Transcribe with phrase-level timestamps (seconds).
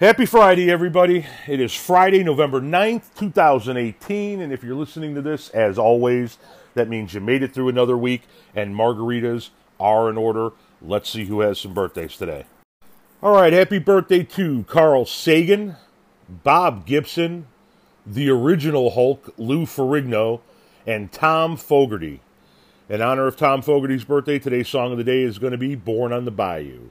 [0.00, 1.26] Happy Friday, everybody.
[1.48, 4.40] It is Friday, November 9th, 2018.
[4.40, 6.38] And if you're listening to this, as always,
[6.74, 8.22] that means you made it through another week
[8.54, 9.50] and margaritas
[9.80, 10.50] are in order.
[10.80, 12.44] Let's see who has some birthdays today.
[13.20, 15.74] All right, happy birthday to Carl Sagan,
[16.28, 17.48] Bob Gibson,
[18.06, 20.42] the original Hulk, Lou Ferrigno,
[20.86, 22.20] and Tom Fogerty.
[22.88, 25.74] In honor of Tom Fogerty's birthday, today's song of the day is going to be
[25.74, 26.90] Born on the Bayou.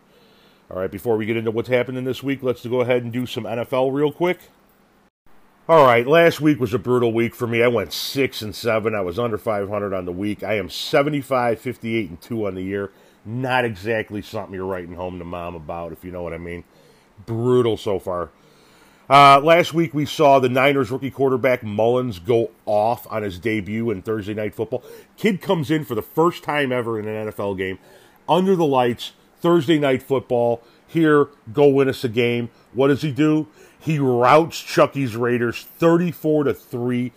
[0.70, 3.26] All right, before we get into what's happening this week, let's go ahead and do
[3.26, 4.40] some NFL real quick.
[5.70, 7.64] All right, last week was a brutal week for me.
[7.64, 8.94] I went 6 and 7.
[8.94, 10.44] I was under 500 on the week.
[10.44, 12.92] I am 75, 58 and 2 on the year.
[13.26, 16.66] Not exactly something you're writing home to mom about, if you know what I mean.
[17.26, 18.30] Brutal so far.
[19.10, 23.90] Uh, last week we saw the Niners rookie quarterback Mullens go off on his debut
[23.90, 24.84] in Thursday Night Football.
[25.16, 27.80] Kid comes in for the first time ever in an NFL game
[28.28, 30.62] under the lights Thursday night football.
[30.88, 32.50] Here, go win us a game.
[32.74, 33.48] What does he do?
[33.80, 37.12] He routs Chucky's Raiders 34 to 3,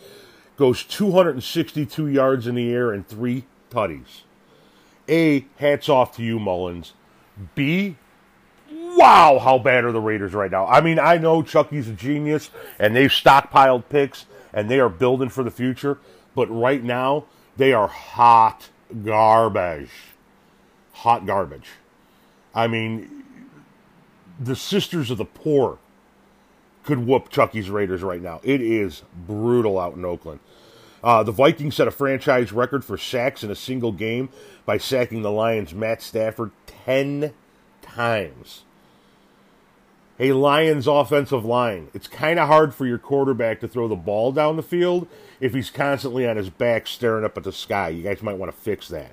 [0.57, 4.23] goes 262 yards in the air and three tutties.
[5.09, 6.93] A, hats off to you, Mullens.
[7.55, 7.97] B,
[8.71, 10.67] wow, how bad are the Raiders right now?
[10.67, 15.29] I mean, I know Chucky's a genius and they've stockpiled picks and they are building
[15.29, 15.99] for the future,
[16.35, 17.25] but right now
[17.57, 18.69] they are hot
[19.05, 19.91] garbage.
[20.93, 21.69] Hot garbage.
[22.55, 23.25] I mean,
[24.39, 25.79] the Sisters of the Poor
[26.85, 28.41] could whoop Chucky's Raiders right now.
[28.43, 30.41] It is brutal out in Oakland.
[31.03, 34.29] Uh, the Vikings set a franchise record for sacks in a single game
[34.67, 37.33] by sacking the Lions' Matt Stafford 10
[37.81, 38.65] times.
[40.19, 41.89] A Lions offensive line.
[41.95, 45.09] It's kind of hard for your quarterback to throw the ball down the field
[45.41, 47.89] if he's constantly on his back staring up at the sky.
[47.89, 49.13] You guys might want to fix that.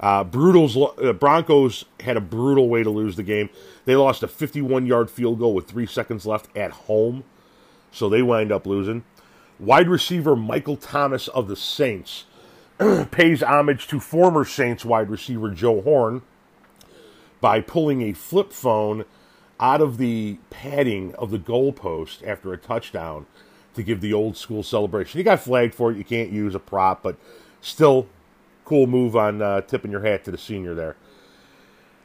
[0.00, 3.50] Uh, Brutals, uh, Broncos had a brutal way to lose the game.
[3.84, 7.24] They lost a 51 yard field goal with three seconds left at home,
[7.90, 9.04] so they wind up losing.
[9.58, 12.26] Wide receiver Michael Thomas of the Saints
[13.10, 16.22] pays homage to former Saints wide receiver Joe Horn
[17.40, 19.04] by pulling a flip phone
[19.58, 23.26] out of the padding of the goalpost after a touchdown
[23.74, 25.18] to give the old school celebration.
[25.18, 25.96] He got flagged for it.
[25.96, 27.16] You can't use a prop, but
[27.60, 28.06] still
[28.68, 30.94] cool move on uh, tipping your hat to the senior there.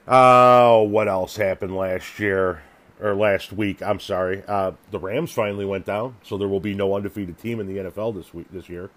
[0.08, 2.64] Oh, uh, what else happened last year
[3.02, 3.82] or last week?
[3.82, 4.44] I'm sorry.
[4.48, 7.90] Uh, the Rams finally went down, so there will be no undefeated team in the
[7.90, 8.90] NFL this week this year.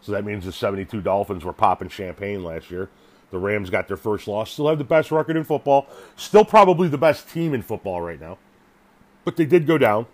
[0.00, 2.88] So that means the 72 Dolphins were popping champagne last year.
[3.32, 4.52] The Rams got their first loss.
[4.52, 5.88] Still have the best record in football.
[6.14, 8.38] Still probably the best team in football right now.
[9.24, 10.06] But they did go down.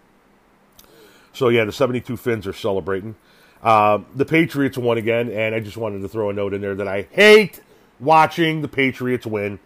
[1.35, 3.17] So yeah, the 72 Finns are celebrating.
[3.65, 6.75] Uh, the Patriots won again, and I just wanted to throw a note in there
[6.75, 7.63] that I hate
[7.99, 9.59] watching the Patriots win.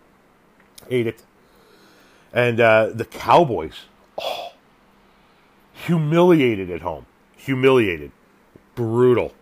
[0.89, 1.23] Hate it.
[2.33, 3.75] And uh, the Cowboys,
[4.21, 4.53] oh,
[5.73, 7.07] humiliated at home.
[7.37, 8.13] Humiliated.
[8.77, 9.35] Brutal.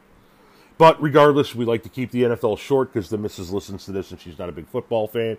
[0.79, 4.11] But regardless, we like to keep the NFL short because the missus listens to this
[4.11, 5.37] and she's not a big football fan.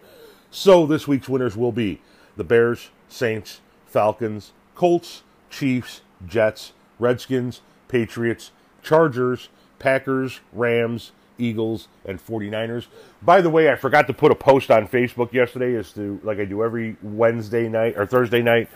[0.52, 2.02] So this week's winners will be
[2.36, 8.52] the Bears, Saints, Falcons, Colts, Chiefs, Jets, Redskins, Patriots,
[8.88, 9.50] Chargers,
[9.80, 12.88] Packers, Rams, Eagles, and 49ers.
[13.22, 16.40] By the way, I forgot to put a post on Facebook yesterday as to, like
[16.40, 18.70] I do every Wednesday night or Thursday night,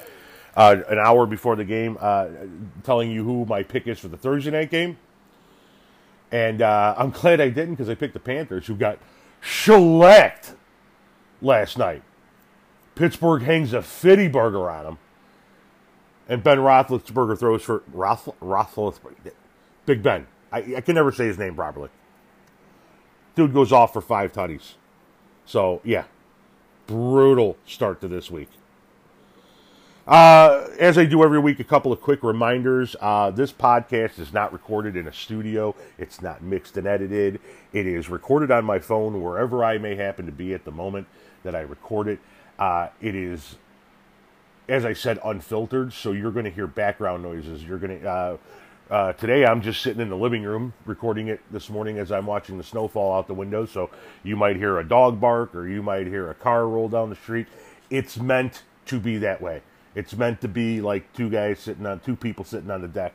[0.55, 2.27] uh, an hour before the game, uh,
[2.83, 4.97] telling you who my pick is for the Thursday night game.
[6.29, 9.00] And uh, I'm glad I didn't because I picked the Panthers, who got
[9.39, 10.55] shellacked
[11.41, 12.03] last night.
[12.95, 14.97] Pittsburgh hangs a fitty burger on them.
[16.27, 19.31] And Ben Roethlisberger throws for Roethlisberger.
[19.86, 20.28] Big Ben.
[20.52, 21.90] I, I can never say his name properly.
[23.36, 24.74] Dude goes off for five tutties.
[25.46, 26.03] So, yeah.
[26.88, 28.50] Brutal start to this week.
[30.08, 32.96] Uh, as I do every week, a couple of quick reminders.
[33.00, 35.75] Uh, this podcast is not recorded in a studio.
[35.98, 37.40] It's not mixed and edited.
[37.72, 41.08] It is recorded on my phone wherever I may happen to be at the moment
[41.44, 42.19] that I record it.
[42.59, 43.56] Uh, it is,
[44.68, 47.63] as I said, unfiltered, so you're going to hear background noises.
[47.63, 48.39] You're going to
[48.91, 52.25] uh, today I'm just sitting in the living room recording it this morning as I'm
[52.25, 53.65] watching the snow fall out the window.
[53.65, 53.89] So
[54.21, 57.15] you might hear a dog bark or you might hear a car roll down the
[57.15, 57.47] street.
[57.89, 59.61] It's meant to be that way.
[59.95, 63.13] It's meant to be like two guys sitting on two people sitting on the deck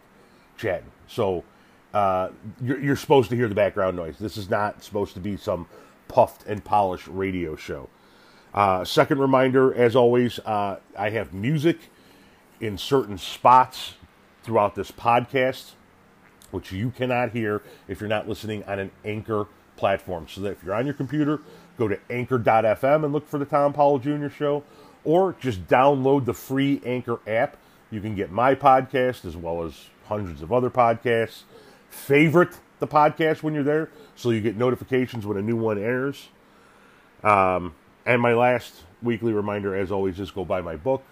[0.56, 0.90] chatting.
[1.08, 1.44] So
[1.92, 2.30] uh,
[2.62, 4.18] you're, you're supposed to hear the background noise.
[4.18, 5.68] This is not supposed to be some
[6.08, 7.90] puffed and polished radio show.
[8.54, 11.90] Uh, second reminder, as always, uh, I have music
[12.60, 13.94] in certain spots
[14.46, 15.72] throughout this podcast,
[16.52, 19.46] which you cannot hear if you're not listening on an Anchor
[19.76, 20.26] platform.
[20.28, 21.40] So that if you're on your computer,
[21.76, 24.28] go to anchor.fm and look for the Tom Powell Jr.
[24.28, 24.62] Show.
[25.04, 27.56] or just download the free Anchor app.
[27.90, 31.42] You can get my podcast as well as hundreds of other podcasts.
[31.90, 36.28] Favorite the podcast when you're there so you get notifications when a new one airs.
[37.22, 41.02] Um, and my last weekly reminder, as always, is go buy my book,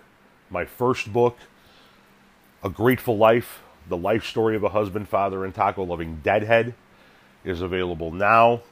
[0.50, 1.36] my first book,
[2.64, 6.74] A Grateful Life The Life Story of a Husband, Father, and Taco Loving Deadhead,
[7.44, 8.62] is available now.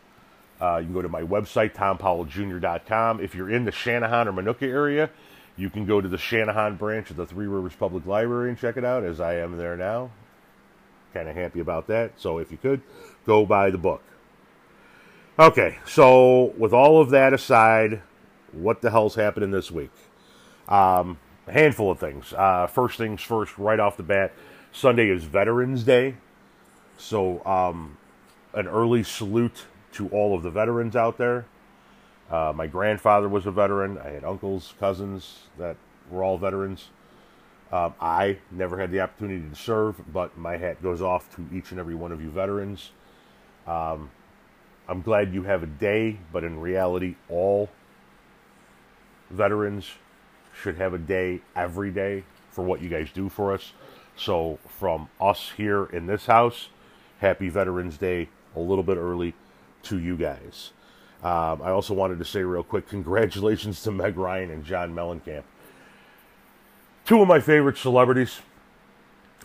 [0.59, 3.21] Uh, you can go to my website, tompowelljr.com.
[3.21, 5.11] If you're in the Channahon or Minooka area,
[5.59, 8.79] you can go to the Channahon branch of the Three Rivers Public Library and check
[8.79, 10.11] it out, as I am there now.
[11.13, 12.13] Kind of happy about that.
[12.17, 12.81] So if you could,
[13.27, 14.03] go buy the book.
[15.39, 18.01] Okay, so with all of that aside,
[18.53, 19.91] what the hell's happening this week?
[20.67, 22.33] Um, a handful of things.
[22.33, 24.33] Uh, first things first, right off the bat,
[24.73, 26.15] Sunday is Veterans Day.
[26.99, 27.97] So, um,
[28.55, 31.47] an early salute to all of the veterans out there.
[32.31, 33.99] Uh, my grandfather was a veteran.
[33.99, 35.77] I had uncles, cousins that
[36.11, 36.89] were all veterans.
[37.73, 41.71] Um, I never had the opportunity to serve, but my hat goes off to each
[41.71, 42.91] and every one of you veterans.
[43.67, 44.11] Um,
[44.89, 47.71] I'm glad you have a day, but in reality, all
[49.31, 49.91] veterans
[50.55, 53.73] should have a day every day for what you guys do for us.
[54.17, 56.69] So, from us here in this house,
[57.19, 59.35] happy Veterans Day a little bit early
[59.85, 60.73] to you guys.
[61.23, 65.45] Um, I also wanted to say real quick congratulations to Meg Ryan and John Mellencamp.
[67.05, 68.41] Two of my favorite celebrities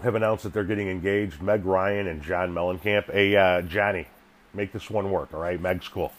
[0.04, 3.12] have announced that they're getting engaged Meg Ryan and John Mellencamp.
[3.12, 4.07] Hey, uh, Johnny,
[4.54, 5.59] make this one work, all right?
[5.59, 6.12] Meg's cool.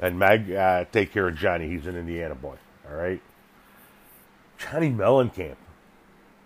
[0.00, 1.68] And Meg, uh, take care of Johnny.
[1.68, 2.56] He's an Indiana boy,
[2.88, 3.20] all right?
[4.58, 5.56] Johnny Mellencamp,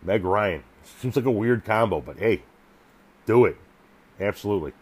[0.03, 0.62] Meg Ryan.
[1.00, 2.43] Seems like a weird combo, but hey,
[3.26, 3.56] do it.
[4.20, 4.73] Absolutely.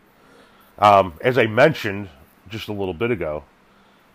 [0.79, 2.09] Um, as I mentioned
[2.49, 3.45] just a little bit ago,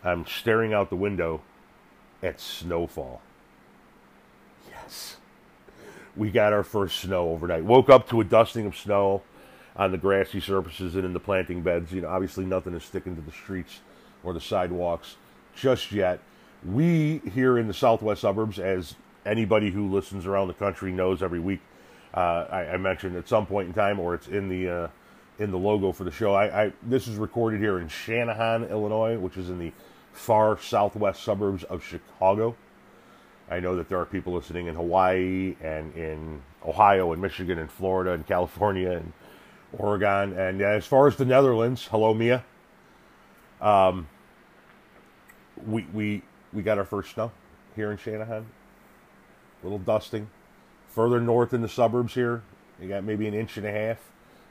[0.03, 1.41] I'm staring out the window
[2.21, 3.21] at snowfall.
[4.69, 5.17] Yes.
[6.15, 7.63] We got our first snow overnight.
[7.63, 9.21] Woke up to a dusting of snow
[9.75, 11.91] on the grassy surfaces and in the planting beds.
[11.91, 13.81] You know, obviously nothing is sticking to the streets
[14.23, 15.17] or the sidewalks
[15.55, 16.19] just yet.
[16.63, 21.39] We here in the southwest suburbs, as anybody who listens around the country knows every
[21.39, 21.61] week,
[22.13, 24.87] uh, I, I, mentioned at some point in time, or it's in the uh,
[25.39, 26.33] in the logo for the show.
[26.33, 29.73] I, I, this is recorded here in Channahon, Illinois, which is in the
[30.13, 32.55] far southwest suburbs of Chicago.
[33.49, 37.69] I know that there are people listening in Hawaii and in Ohio and Michigan and
[37.69, 39.13] Florida and California and
[39.73, 40.33] Oregon.
[40.39, 42.43] And as far as the Netherlands, hello Mia.
[43.61, 44.07] Um,
[45.67, 46.21] we we
[46.53, 47.31] we got our first snow
[47.75, 48.45] here in Channahon.
[49.65, 50.29] Little dusting.
[50.89, 52.43] Further north in the suburbs here,
[52.79, 53.97] you got maybe an inch and a half.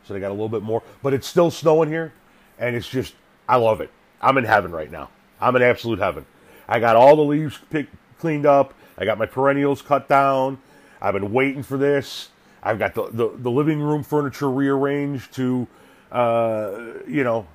[0.04, 2.12] So they got a little bit more, but it's still snowing here,
[2.58, 3.14] and it's just
[3.48, 3.90] I love it.
[4.20, 5.08] I'm in heaven right now.
[5.40, 6.26] I'm in absolute heaven.
[6.68, 8.74] I got all the leaves picked, cleaned up.
[8.98, 10.58] I got my perennials cut down.
[11.00, 12.30] I've been waiting for this.
[12.62, 15.68] I've got the, the, the living room furniture rearranged to,
[16.10, 17.46] uh, you know,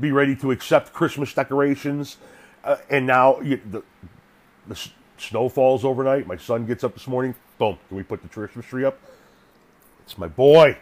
[0.00, 2.18] be ready to accept Christmas decorations.
[2.62, 3.82] Uh, and now you, the,
[4.68, 4.88] the
[5.18, 6.26] snow falls overnight.
[6.26, 7.34] My son gets up this morning.
[7.58, 7.78] Boom.
[7.88, 8.98] Can we put the Christmas tree up?
[10.04, 10.76] It's my boy.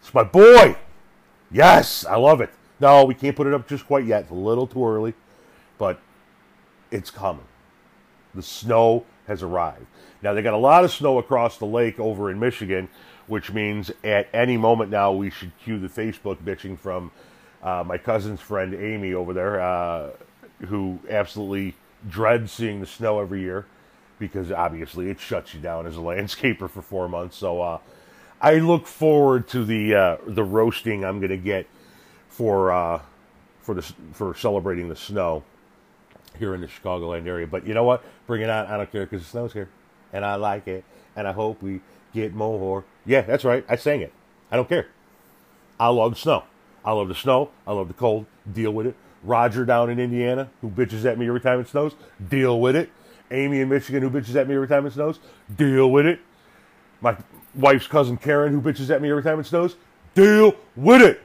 [0.00, 0.76] It's my boy.
[1.50, 2.50] Yes, I love it.
[2.80, 4.22] No, we can't put it up just quite yet.
[4.22, 5.14] It's a little too early,
[5.78, 6.00] but
[6.90, 7.46] it's coming.
[8.34, 9.86] The snow has arrived.
[10.22, 12.88] Now, they got a lot of snow across the lake over in Michigan,
[13.26, 17.10] which means at any moment now we should cue the Facebook bitching from
[17.62, 20.10] uh, my cousin's friend Amy over there, uh,
[20.66, 21.74] who absolutely
[22.08, 23.66] dreads seeing the snow every year
[24.18, 27.36] because obviously it shuts you down as a landscaper for four months.
[27.36, 27.78] So uh,
[28.40, 31.66] I look forward to the uh, the roasting I'm going to get
[32.28, 33.00] for uh,
[33.62, 33.82] for the
[34.12, 35.44] for celebrating the snow
[36.38, 37.46] here in the Chicagoland area.
[37.46, 38.04] But you know what?
[38.26, 38.66] Bring it on.
[38.66, 39.68] I don't care because the snow's here
[40.14, 40.84] and I like it,
[41.16, 41.80] and I hope we
[42.14, 42.84] get more.
[43.04, 43.64] Yeah, that's right.
[43.68, 44.12] I sang it.
[44.50, 44.86] I don't care.
[45.78, 46.44] I love the snow.
[46.84, 47.50] I love the snow.
[47.66, 48.26] I love the cold.
[48.50, 48.94] Deal with it.
[49.24, 51.94] Roger down in Indiana, who bitches at me every time it snows,
[52.28, 52.90] deal with it.
[53.30, 55.18] Amy in Michigan, who bitches at me every time it snows,
[55.56, 56.20] deal with it.
[57.00, 57.16] My
[57.54, 59.76] wife's cousin Karen, who bitches at me every time it snows,
[60.14, 61.22] deal with it.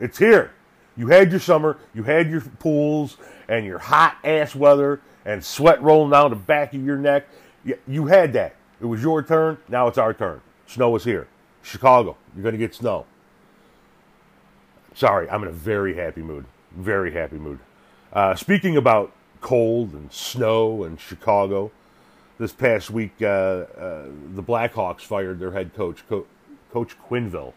[0.00, 0.52] It's here.
[0.96, 3.16] You had your summer, you had your pools
[3.48, 7.26] and your hot ass weather and sweat rolling down the back of your neck
[7.86, 8.54] you had that.
[8.80, 9.58] It was your turn.
[9.68, 10.40] Now it's our turn.
[10.66, 11.28] Snow is here.
[11.62, 13.06] Chicago, you're going to get snow.
[14.94, 16.44] Sorry, I'm in a very happy mood.
[16.72, 17.58] Very happy mood.
[18.12, 21.70] Uh, speaking about cold and snow and Chicago,
[22.38, 26.26] this past week, uh, uh, the Blackhawks fired their head coach, Co-
[26.72, 27.52] Coach Quenneville.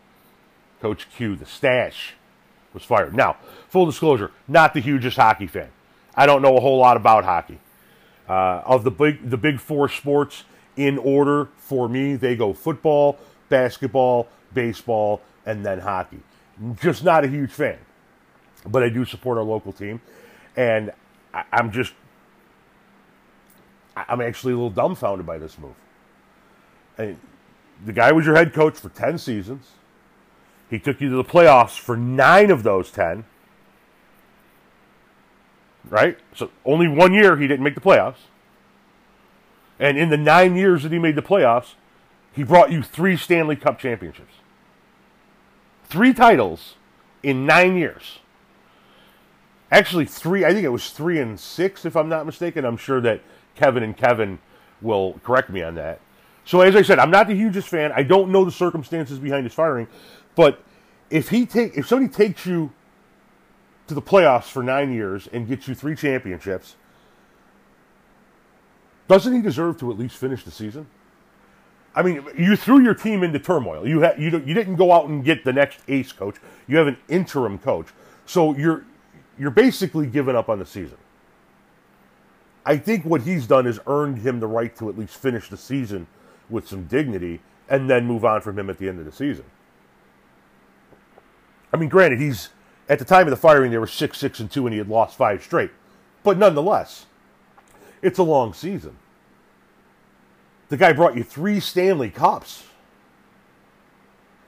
[0.82, 2.16] Coach Q, the stash,
[2.74, 3.16] was fired.
[3.16, 3.38] Now,
[3.70, 5.70] full disclosure, not the hugest hockey fan.
[6.16, 7.60] I don't know a whole lot about hockey.
[8.28, 10.44] Uh, of the big the big four sports
[10.78, 16.20] in order for me, they go football, basketball, baseball, and then hockey.
[16.82, 17.78] Just not a huge fan,
[18.66, 20.02] but I do support our local team,
[20.56, 20.92] and
[21.34, 21.94] I, I'm just
[23.96, 25.76] I'm actually a little dumbfounded by this move.
[26.98, 27.20] And
[27.84, 29.72] the guy was your head coach for 10 seasons.
[30.70, 33.26] He took you to the playoffs for nine of those 10.
[35.90, 36.18] Right?
[36.36, 38.28] So only one year he didn't make the playoffs.
[39.80, 41.74] And in the nine years that he made the playoffs,
[42.32, 44.36] he brought you three Stanley Cup championships.
[45.86, 46.76] Three titles
[47.24, 48.20] in nine years.
[49.72, 52.66] Actually, three, I think it was three and six, if I'm not mistaken.
[52.66, 53.22] I'm sure that
[53.56, 54.40] Kevin and Kevin
[54.82, 56.02] will correct me on that.
[56.44, 57.92] So as I said, I'm not the hugest fan.
[57.94, 59.88] I don't know the circumstances behind his firing,
[60.36, 60.62] but
[61.10, 62.72] if he take if somebody takes you
[63.88, 66.76] to the playoffs for nine years and gets you three championships,
[69.08, 70.88] doesn't he deserve to at least finish the season?
[71.94, 73.88] I mean, you threw your team into turmoil.
[73.88, 76.38] You ha- you you didn't go out and get the next ace coach.
[76.68, 77.88] You have an interim coach,
[78.26, 78.86] so you're
[79.42, 81.00] you're basically giving up on the season.
[82.64, 85.58] I think what he's done is earned him the right to at least finish the
[85.58, 86.06] season
[86.48, 89.46] with some dignity and then move on from him at the end of the season.
[91.74, 92.50] I mean, granted, he's
[92.88, 94.88] at the time of the firing, they were six, six, and two, and he had
[94.88, 95.72] lost five straight.
[96.22, 97.08] But nonetheless,
[98.04, 98.96] it's a long season.
[100.70, 102.66] The guy brought you three Stanley Cups.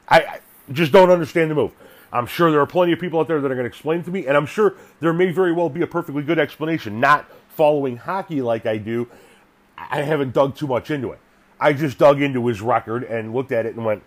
[0.07, 0.39] I, I
[0.71, 1.71] just don't understand the move.
[2.13, 4.11] I'm sure there are plenty of people out there that are going to explain to
[4.11, 6.99] me, and I'm sure there may very well be a perfectly good explanation.
[6.99, 9.09] Not following hockey like I do,
[9.75, 11.19] I haven't dug too much into it.
[11.59, 14.03] I just dug into his record and looked at it and went,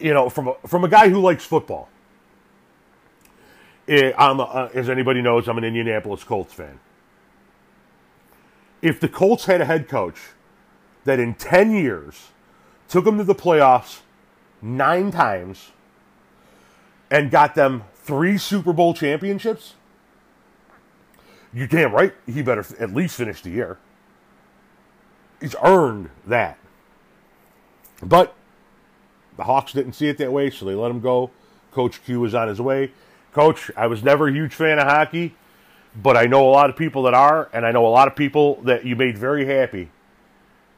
[0.00, 1.88] you know, from a, from a guy who likes football.
[3.86, 6.80] It, eh, I'm a, as anybody knows, I'm an Indianapolis Colts fan.
[8.82, 10.18] If the Colts had a head coach
[11.04, 12.30] that in 10 years
[12.88, 14.00] took them to the playoffs
[14.60, 15.70] nine times
[17.10, 19.74] and got them three Super Bowl championships,
[21.52, 23.78] you damn right he better at least finish the year.
[25.40, 26.58] He's earned that.
[28.02, 28.34] But
[29.36, 31.30] the Hawks didn't see it that way, so they let him go.
[31.72, 32.92] Coach Q was on his way.
[33.32, 35.34] Coach, I was never a huge fan of hockey,
[35.94, 38.16] but I know a lot of people that are, and I know a lot of
[38.16, 39.90] people that you made very happy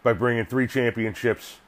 [0.02, 1.58] by bringing three championships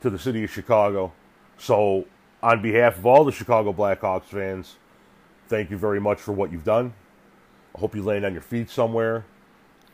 [0.00, 1.12] to the city of Chicago.
[1.58, 2.06] So,
[2.42, 4.76] on behalf of all the Chicago Blackhawks fans,
[5.48, 6.92] thank you very much for what you've done.
[7.74, 9.24] I hope you land on your feet somewhere.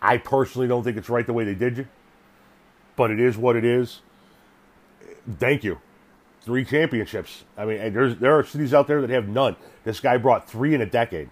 [0.00, 1.88] I personally don't think it's right the way they did you,
[2.96, 4.00] but it is what it is.
[5.38, 5.80] Thank you.
[6.42, 7.44] Three championships.
[7.56, 9.56] I mean, there's there are cities out there that have none.
[9.84, 11.30] This guy brought three in a decade.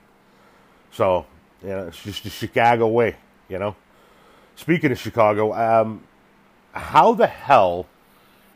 [0.90, 1.26] So,
[1.62, 3.16] you know, it's just the Chicago way,
[3.48, 3.76] you know.
[4.56, 6.04] Speaking of Chicago, um,
[6.72, 7.86] how the hell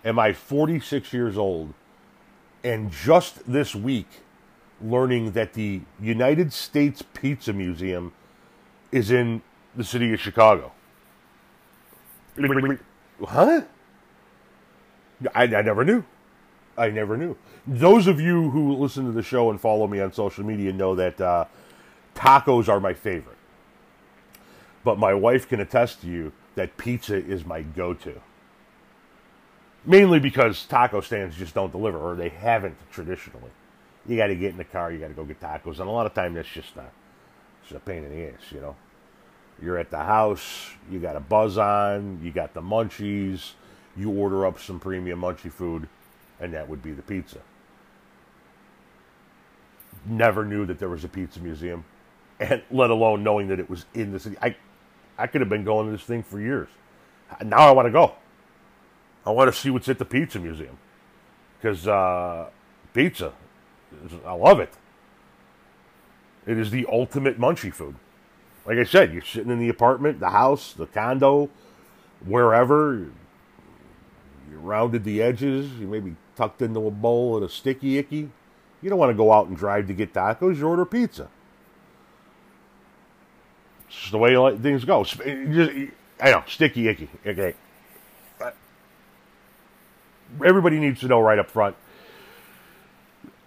[0.03, 1.75] am I 46 years old
[2.67, 4.09] and just this week
[4.83, 8.13] learning that the United States Pizza Museum
[8.91, 9.41] is in
[9.77, 10.73] the city of Chicago.
[13.25, 13.63] Huh?
[15.33, 16.05] I, I never knew.
[16.77, 17.37] I never knew.
[17.69, 20.97] Those of you who listen to the show and follow me on social media know
[20.97, 21.45] that uh,
[22.17, 23.39] tacos are my favorite.
[24.83, 28.21] But my wife can attest to you that pizza is my go to.
[29.87, 33.51] Mainly because taco stands just don't deliver, or they haven't traditionally
[34.09, 35.91] you got to get in the car, you got to go get tacos, and a
[35.91, 36.85] lot of time that's just a,
[37.63, 38.77] just a pain in the ass, you know.
[39.61, 43.53] You're at the house, you got a buzz on, you got the munchies,
[43.97, 45.89] you order up some premium munchie food,
[46.41, 47.39] and that would be the pizza.
[50.05, 51.85] Never knew that there was a pizza museum,
[52.39, 54.37] and let alone knowing that it was in the city.
[54.43, 54.57] I,
[55.19, 56.69] I could have been going to this thing for years.
[57.43, 58.15] Now I want to go.
[59.27, 60.79] I want to see what's at the pizza museum
[61.59, 62.49] because uh,
[62.95, 63.33] pizza
[64.25, 64.73] I love it.
[66.47, 67.97] It is the ultimate munchie food.
[68.65, 71.51] Like I said, you're sitting in the apartment, the house, the condo,
[72.25, 72.95] wherever.
[74.51, 75.71] You rounded the edges.
[75.73, 78.31] You maybe tucked into a bowl of a sticky icky.
[78.83, 80.59] You don't want to go out and drive to get tacos.
[80.59, 81.29] You order pizza.
[83.89, 85.05] It's just the way things go.
[86.21, 87.09] I know, sticky icky.
[87.25, 87.55] Okay.
[90.45, 91.77] Everybody needs to know right up front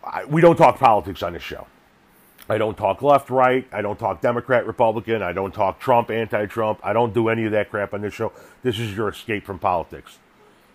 [0.04, 1.68] I, we don't talk politics on this show.
[2.50, 3.68] I don't talk left, right.
[3.72, 5.22] I don't talk Democrat, Republican.
[5.22, 6.80] I don't talk Trump, anti Trump.
[6.84, 8.32] I don't do any of that crap on this show.
[8.64, 10.18] This is your escape from politics.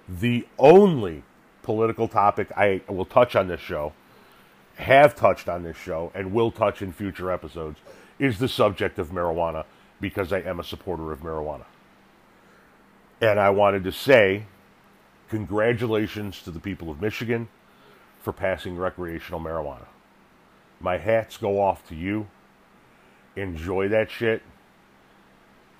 [0.08, 1.24] The only
[1.62, 3.92] political topic I will touch on this show,
[4.76, 7.80] have touched on this show, and will touch in future episodes
[8.20, 9.64] is the subject of marijuana
[10.00, 11.64] because I am a supporter of marijuana.
[13.20, 14.44] And I wanted to say
[15.34, 17.48] congratulations to the people of Michigan
[18.20, 19.86] for passing recreational marijuana.
[20.78, 22.28] My hats go off to you.
[23.34, 24.42] Enjoy that shit.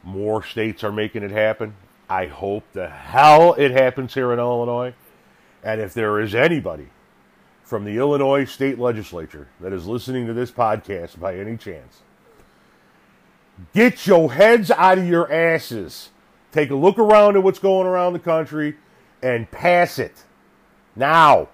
[0.03, 1.77] More states are making it happen.
[2.11, 4.93] I hope the hell it happens here in Illinois.
[5.63, 6.89] And if there is anybody
[7.63, 12.03] from the Illinois state legislature that is listening to this podcast by any chance,
[13.73, 16.11] get your heads out of your asses.
[16.51, 18.79] Take a look around at what's going around the country
[19.25, 20.25] and pass it.
[20.95, 21.49] Now.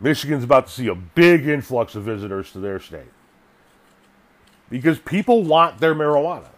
[0.00, 3.10] Michigan's about to see a big influx of visitors to their state.
[4.70, 6.50] Because people want their marijuana.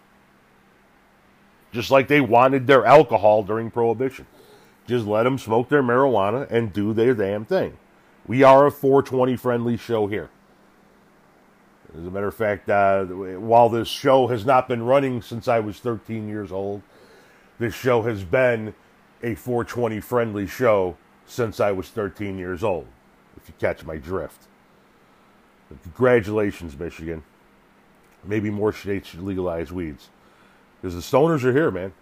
[1.73, 4.27] Just like they wanted their alcohol during Prohibition.
[4.87, 7.79] Just let them smoke their marijuana and do their damn thing.
[8.27, 10.29] We are a 420 friendly show here.
[11.97, 15.61] As a matter of fact, uh, while this show has not been running since I
[15.61, 16.83] was 13 years old,
[17.59, 18.75] this show has been
[19.23, 20.97] a 420 friendly show
[21.27, 22.87] since I was 13 years old,
[23.37, 24.47] if you catch my drift.
[25.83, 27.23] Congratulations, Michigan.
[28.25, 30.09] Maybe more states should legalize weeds.
[30.81, 31.93] Because the stoners are here, man.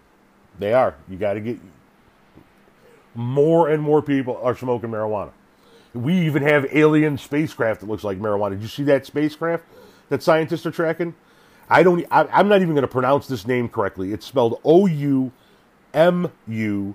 [0.59, 0.95] They are.
[1.09, 1.59] You got to get.
[3.15, 5.33] More and more people are smoking marijuana.
[5.93, 8.51] We even have alien spacecraft that looks like marijuana.
[8.51, 9.65] Did you see that spacecraft
[10.09, 11.15] that scientists are tracking?
[11.69, 12.05] I don't.
[12.11, 14.13] I, I'm not even going to pronounce this name correctly.
[14.13, 15.33] It's spelled O U
[15.93, 16.95] M U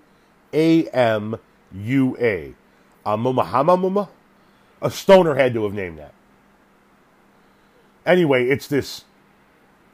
[0.53, 1.38] A M
[1.74, 2.53] U A.
[3.05, 4.10] Mumma
[4.81, 6.13] A stoner had to have named that.
[8.05, 9.05] Anyway, it's this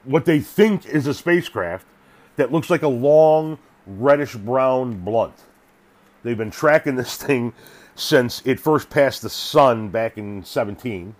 [0.04, 1.86] what they think is a spacecraft
[2.38, 5.36] that looks like a long reddish brown blunt.
[6.24, 7.54] They've been tracking this thing
[7.96, 11.16] since it first passed the sun back in 17.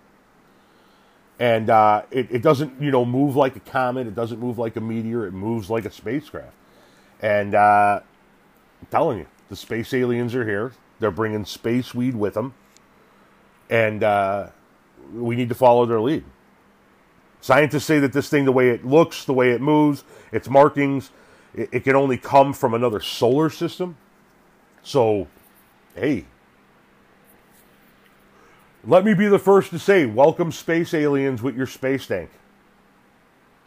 [1.38, 4.06] And uh, it, it doesn't, you know, move like a comet.
[4.06, 5.26] It doesn't move like a meteor.
[5.26, 6.54] It moves like a spacecraft.
[7.22, 8.00] And uh,
[8.80, 10.72] I'm telling you, the space aliens are here.
[10.98, 12.54] They're bringing space weed with them.
[13.68, 14.48] And uh,
[15.14, 16.24] we need to follow their lead.
[17.40, 21.10] Scientists say that this thing, the way it looks, the way it moves, its markings,
[21.54, 23.96] it, it can only come from another solar system.
[24.82, 25.28] So,
[25.94, 26.26] hey,
[28.84, 32.30] let me be the first to say, welcome space aliens with your space tank.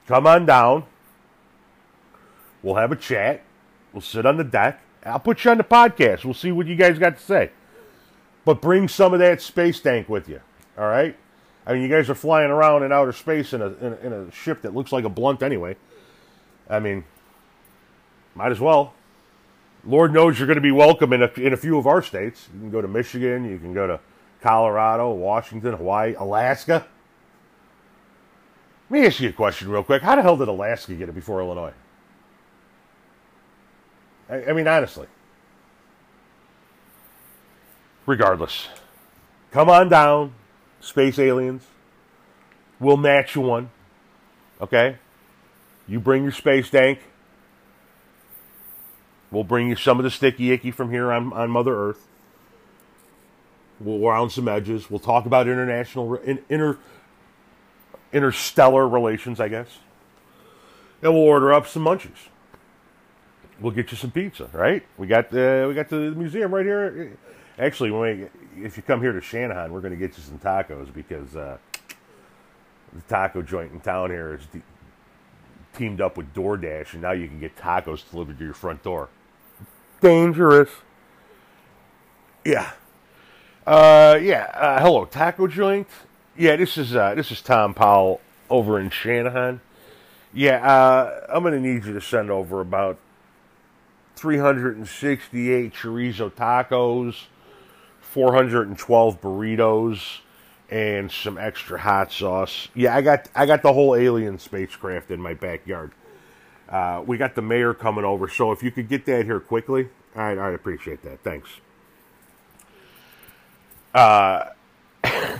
[0.08, 0.86] Come on down.
[2.62, 3.44] We'll have a chat.
[3.92, 4.82] We'll sit on the deck.
[5.06, 6.24] I'll put you on the podcast.
[6.24, 7.52] We'll see what you guys got to say.
[8.46, 10.42] But bring some of that space tank with you.
[10.78, 11.16] All right?
[11.66, 14.14] I mean, you guys are flying around in outer space in a, in a, in
[14.14, 15.78] a ship that looks like a blunt anyway.
[16.70, 17.06] I mean,
[18.36, 18.94] might as well.
[19.86, 22.48] Lord knows you're going to be welcome in a, in a few of our states.
[22.54, 24.00] You can go to Michigan, you can go to
[24.42, 26.86] Colorado, Washington, Hawaii, Alaska.
[28.90, 30.02] Let me ask you a question real quick.
[30.02, 31.74] How the hell did Alaska get it before Illinois?
[34.34, 35.08] I, I mean, honestly.
[38.06, 38.68] Regardless,
[39.52, 40.34] come on down
[40.82, 41.68] space aliens.
[42.80, 43.70] We'll match you one.
[44.60, 44.98] Okay?
[45.88, 47.00] You bring your space tank.
[49.32, 52.08] We'll bring you some of the sticky icky from here on, on Mother Earth.
[53.80, 54.90] We'll round some edges.
[54.90, 56.78] We'll talk about international, inter,
[58.12, 59.68] interstellar relations, I guess.
[61.02, 62.30] And we'll order up some munchies.
[63.60, 64.84] We'll get you some pizza, right?
[64.98, 67.18] We got the we got the museum right here.
[67.60, 68.02] Actually, when
[68.56, 71.36] we, if you come here to Channahon, we're going to get you some tacos because
[71.36, 71.58] uh,
[72.94, 74.64] the taco joint in town here is de-
[75.78, 79.10] teamed up with DoorDash, and now you can get tacos delivered to your front door.
[80.02, 80.70] Dangerous.
[82.44, 82.72] Yeah.
[83.66, 84.52] Uh, yeah.
[84.54, 85.88] Uh, hello, taco joint.
[86.36, 89.60] Yeah, this is uh, this is Tom Powell over in Channahon.
[90.34, 92.98] Yeah, uh, I'm going to need you to send over about
[94.16, 97.26] 368 chorizo tacos
[98.14, 100.20] 412 burritos
[100.70, 102.68] and some extra hot sauce.
[102.76, 105.92] Yeah, I got I got the whole alien spacecraft in my backyard.
[106.70, 109.90] Uh, we got the mayor coming over, so if you could get that here quickly,
[110.16, 111.24] I'd, I'd appreciate that.
[111.24, 111.50] Thanks.
[113.94, 114.50] Uh,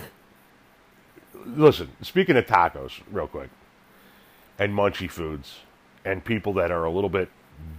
[1.46, 3.50] listen, speaking of tacos, real quick,
[4.58, 5.60] and munchy foods,
[6.04, 7.28] and people that are a little bit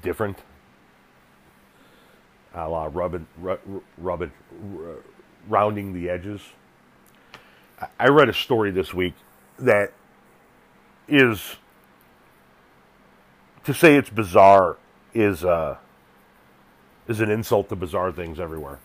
[0.01, 0.39] different
[2.55, 3.27] a la rubbing,
[3.97, 4.31] rubbing,
[5.47, 6.41] rounding the edges.
[7.99, 9.13] I read a story this week
[9.59, 9.91] that
[11.07, 11.57] is
[13.65, 14.77] to say it's bizarre
[15.13, 15.77] is uh,
[17.07, 18.79] is an insult to bizarre things everywhere.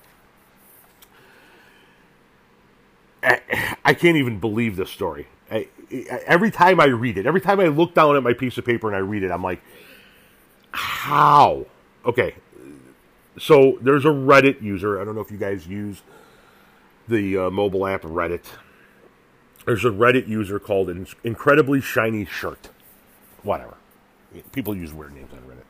[3.85, 7.61] I can't even believe this story, I, I, every time I read it, every time
[7.61, 9.61] I look down at my piece of paper and I read it, I'm like,
[10.70, 11.66] how?
[12.04, 12.35] Okay,
[13.38, 15.01] so there's a Reddit user.
[15.01, 16.03] I don't know if you guys use
[17.09, 18.45] the uh, mobile app Reddit.
[19.66, 20.90] There's a Reddit user called
[21.23, 22.71] Incredibly Shiny Shirt.
[23.43, 23.77] Whatever.
[24.53, 25.64] People use weird names on Reddit.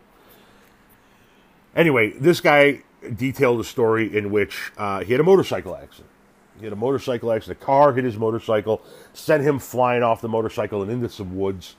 [1.75, 2.83] Anyway, this guy
[3.17, 6.11] detailed a story in which uh, he had a motorcycle accident.
[6.59, 7.61] He had a motorcycle accident.
[7.63, 8.83] A car hit his motorcycle,
[9.15, 11.77] sent him flying off the motorcycle and into some woods,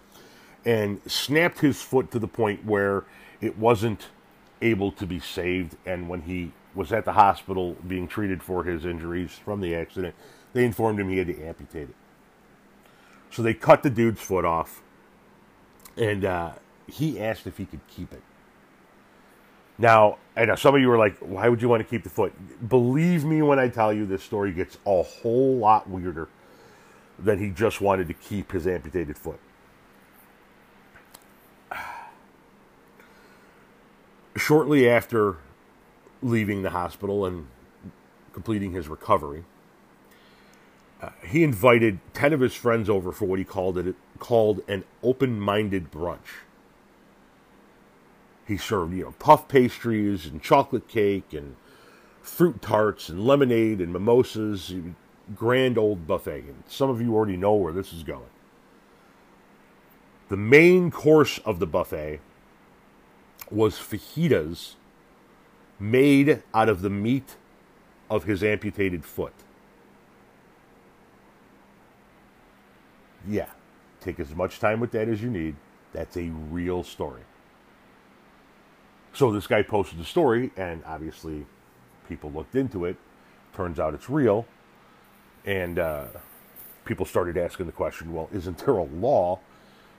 [0.66, 3.04] and snapped his foot to the point where
[3.42, 4.08] it wasn't
[4.62, 5.78] able to be saved.
[5.86, 10.16] And when he was at the hospital being treated for his injuries from the accident,
[10.54, 11.96] they informed him he had to amputate it.
[13.30, 14.82] So they cut the dude's foot off,
[15.96, 16.52] and uh,
[16.88, 18.22] he asked if he could keep it.
[19.78, 22.10] Now, I know some of you are like, why would you want to keep the
[22.10, 22.34] foot?
[22.70, 26.28] Believe me when I tell you this story gets a whole lot weirder
[27.18, 29.40] than he just wanted to keep his amputated foot.
[34.36, 35.38] Shortly after
[36.22, 37.48] leaving the hospital and
[38.34, 39.44] completing his recovery,
[41.02, 44.84] uh, he invited 10 of his friends over for what he called it called an
[45.02, 46.44] open-minded brunch
[48.52, 51.56] he served, you know, puff pastries and chocolate cake and
[52.22, 54.74] fruit tarts and lemonade and mimosas.
[55.36, 56.44] Grand old buffet.
[56.48, 58.30] And some of you already know where this is going.
[60.30, 62.20] The main course of the buffet
[63.52, 64.76] was fajitas
[65.80, 67.36] made out of the meat
[68.10, 69.34] of his amputated foot.
[73.28, 73.50] Yeah,
[74.00, 75.56] take as much time with that as you need.
[75.94, 77.22] That's a real story.
[79.14, 81.46] So this guy posted the story, and obviously
[82.08, 82.96] people looked into it.
[83.54, 84.46] Turns out it's real.
[85.46, 86.06] And uh,
[86.86, 89.40] people started asking the question well, isn't there a law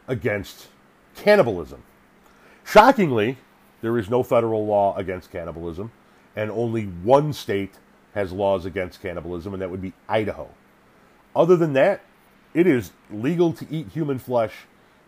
[0.09, 0.69] against
[1.15, 1.83] cannibalism?
[2.65, 3.39] Shockingly,
[3.81, 5.91] there is no federal law against cannibalism,
[6.37, 7.75] and only one state
[8.15, 10.49] has laws against cannibalism, and that would be Idaho.
[11.35, 12.03] Other than that,
[12.55, 14.53] it is legal to eat human flesh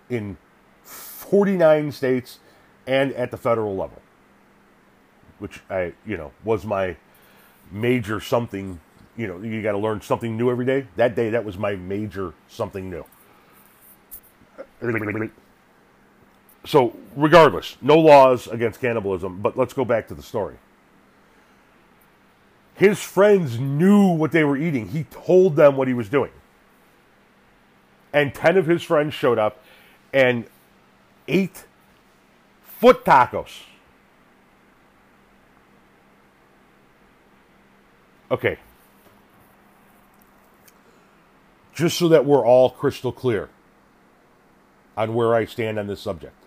[0.09, 0.37] in
[0.83, 2.39] 49 states
[2.87, 4.01] and at the federal level,
[5.39, 6.97] which I, you know, was my
[7.71, 8.81] major something.
[9.17, 10.87] You know, you got to learn something new every day.
[10.97, 13.05] That day, that was my major something new.
[16.67, 20.57] So, regardless, no laws against cannibalism, but let's go back to the story.
[22.75, 24.89] His friends knew what they were eating.
[24.89, 26.33] He told them what he was doing.
[28.13, 29.63] And 10 of his friends showed up
[30.13, 30.47] and
[31.29, 31.65] ate
[32.63, 33.63] foot tacos.
[38.31, 38.59] Okay.
[41.75, 43.51] Just so that we're all crystal clear
[44.97, 46.44] on where I stand on this subject.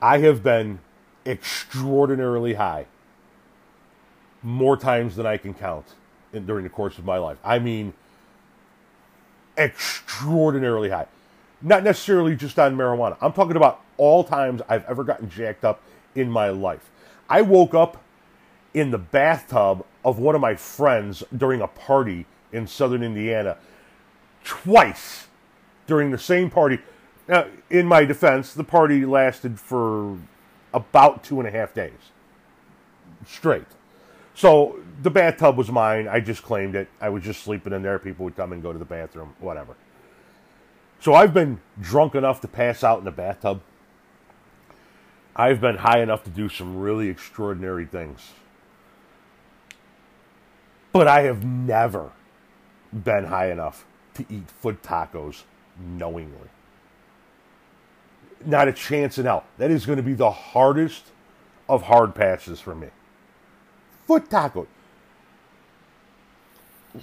[0.00, 0.80] I have been
[1.24, 2.86] extraordinarily high
[4.42, 5.94] more times than I can count
[6.32, 7.38] in, during the course of my life.
[7.44, 7.94] I mean,
[9.56, 11.06] extraordinarily high.
[11.62, 13.16] Not necessarily just on marijuana.
[13.20, 15.80] I'm talking about all times I've ever gotten jacked up
[16.14, 16.90] in my life.
[17.28, 18.02] I woke up
[18.74, 23.56] in the bathtub of one of my friends during a party in southern Indiana
[24.44, 25.26] twice
[25.86, 26.78] during the same party.
[27.28, 30.18] Now, in my defense, the party lasted for
[30.72, 32.12] about two and a half days
[33.26, 33.66] straight.
[34.34, 36.06] So the bathtub was mine.
[36.06, 36.88] I just claimed it.
[37.00, 37.98] I was just sleeping in there.
[37.98, 39.74] People would come and go to the bathroom, whatever.
[41.00, 43.60] So I've been drunk enough to pass out in the bathtub
[45.38, 48.32] I've been high enough to do some really extraordinary things.
[50.92, 52.12] But I have never
[52.90, 53.84] been high enough
[54.14, 55.42] to eat foot tacos
[55.78, 56.48] knowingly.
[58.44, 59.44] Not a chance in hell.
[59.58, 61.04] That is going to be the hardest
[61.68, 62.88] of hard passes for me.
[64.06, 64.66] Foot taco.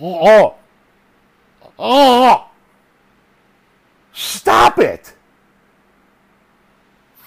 [0.01, 0.55] Oh.
[1.77, 2.49] Oh.
[4.13, 5.13] Stop it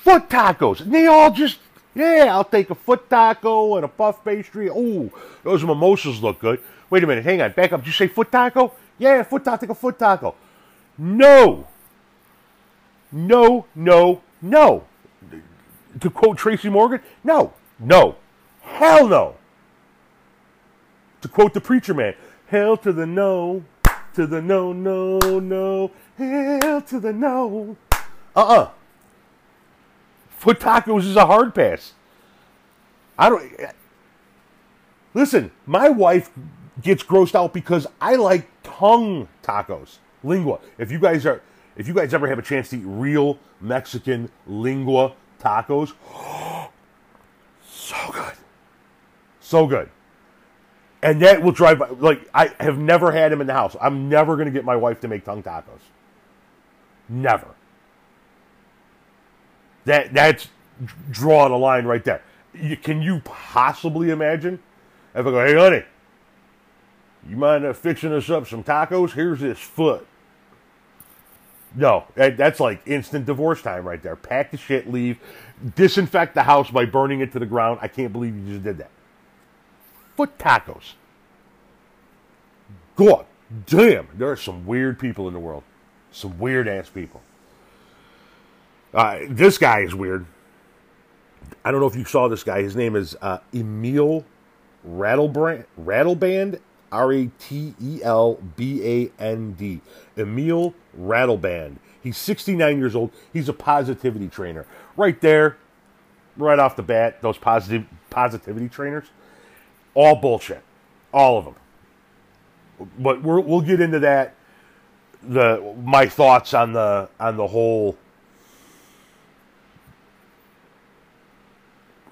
[0.06, 0.80] foot tacos.
[0.80, 1.58] And they all just,
[1.94, 4.70] yeah, I'll take a foot taco and a puff pastry.
[4.70, 5.10] Oh,
[5.42, 6.60] those mimosas look good.
[6.88, 7.80] Wait a minute, hang on, back up.
[7.80, 8.72] Did you say foot taco?
[8.98, 10.36] Yeah, foot taco, take a foot taco.
[10.96, 11.66] No.
[13.12, 14.84] No, no, no.
[16.00, 18.16] To quote Tracy Morgan, no, no,
[18.60, 19.36] hell no.
[21.22, 22.14] To quote the preacher man,
[22.48, 23.64] hell to the no,
[24.14, 27.76] to the no, no, no, hell to the no.
[27.92, 27.96] Uh
[28.40, 28.62] uh-uh.
[28.62, 28.70] uh
[30.36, 31.94] Foot tacos is a hard pass.
[33.18, 33.50] I don't.
[35.14, 36.30] Listen, my wife
[36.82, 40.60] gets grossed out because I like tongue tacos, lingua.
[40.76, 41.40] If you guys are,
[41.76, 45.92] if you guys ever have a chance to eat real Mexican lingua tacos,
[47.68, 48.34] so good,
[49.40, 49.90] so good.
[51.02, 53.76] And that will drive like I have never had them in the house.
[53.80, 55.80] I'm never going to get my wife to make tongue tacos.
[57.08, 57.54] Never.
[59.84, 60.48] That that's
[61.10, 62.22] drawing a line right there.
[62.54, 64.60] You, can you possibly imagine
[65.14, 65.84] if I go, hey honey,
[67.28, 69.12] you mind fixing us up some tacos?
[69.12, 70.06] Here's this foot.
[71.76, 74.16] No, that's like instant divorce time right there.
[74.16, 75.18] Pack the shit, leave,
[75.74, 77.80] disinfect the house by burning it to the ground.
[77.82, 78.90] I can't believe you just did that.
[80.16, 80.94] Foot tacos.
[82.96, 83.26] God
[83.66, 85.64] damn, there are some weird people in the world.
[86.12, 87.20] Some weird ass people.
[88.94, 90.24] Uh, this guy is weird.
[91.62, 92.62] I don't know if you saw this guy.
[92.62, 94.24] His name is uh, Emil
[94.88, 96.60] Rattlebrand, Ratelband,
[96.92, 99.80] R A T E L B A N D.
[100.16, 101.76] Emil Ratelband.
[102.02, 103.10] He's 69 years old.
[103.32, 104.66] He's a positivity trainer.
[104.96, 105.56] Right there,
[106.36, 109.06] right off the bat, those positive positivity trainers,
[109.94, 110.62] all bullshit,
[111.12, 111.54] all of them.
[112.98, 114.34] But we will get into that.
[115.22, 117.96] The my thoughts on the on the whole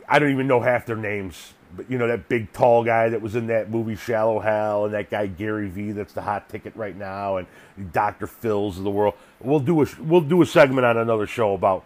[0.08, 1.54] I don't even know half their names,
[1.88, 5.10] you know that big tall guy that was in that movie Shallow Hal, and that
[5.10, 7.46] guy Gary Vee that's the hot ticket right now, and
[7.92, 8.26] Dr.
[8.26, 9.14] Phil's of the world.
[9.40, 11.84] We'll do a we'll do a segment on another show about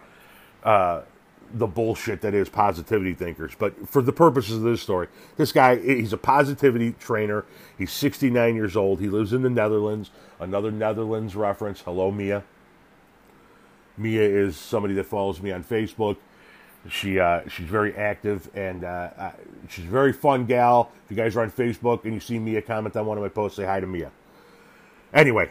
[0.64, 1.02] uh,
[1.52, 3.52] the bullshit that is positivity thinkers.
[3.58, 7.44] But for the purposes of this story, this guy he's a positivity trainer.
[7.76, 9.00] He's 69 years old.
[9.00, 10.10] He lives in the Netherlands.
[10.40, 11.80] Another Netherlands reference.
[11.80, 12.44] Hello, Mia.
[13.96, 16.16] Mia is somebody that follows me on Facebook.
[16.88, 19.32] She uh, she's very active and uh, uh,
[19.68, 20.90] she's a very fun gal.
[21.04, 23.28] If you guys are on Facebook and you see Mia comment on one of my
[23.28, 24.10] posts, say hi to Mia.
[25.12, 25.50] Anyway,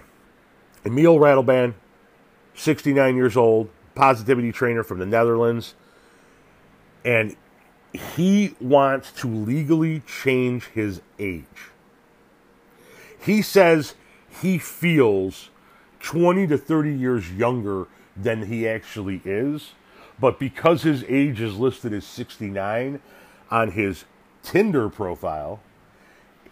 [0.86, 1.73] Emil Ratelband,
[2.56, 5.76] 69 years old, positivity trainer from the Netherlands,
[7.04, 7.36] and
[7.93, 11.71] he wants to legally change his age.
[13.19, 13.95] He says
[14.41, 15.50] he feels
[16.00, 19.71] 20 to 30 years younger than he actually is
[20.19, 22.99] but because his age is listed as 69
[23.51, 24.06] on his
[24.43, 25.60] Tinder profile,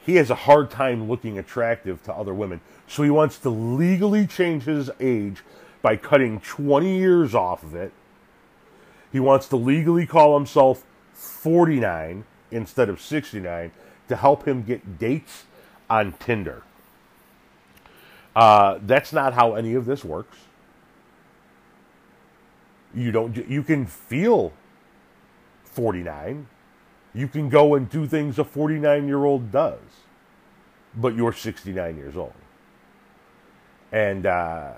[0.05, 2.61] he has a hard time looking attractive to other women.
[2.87, 5.43] So he wants to legally change his age
[5.81, 7.91] by cutting 20 years off of it.
[9.11, 13.71] He wants to legally call himself 49 instead of 69
[14.07, 15.45] to help him get dates
[15.89, 16.63] on Tinder.
[18.35, 20.37] Uh, that's not how any of this works.
[22.95, 23.35] You don't.
[23.49, 24.53] You can feel
[25.65, 26.47] 49.
[27.13, 29.79] You can go and do things a 49 year old does,
[30.95, 32.33] but you're 69 years old.
[33.91, 34.73] And uh,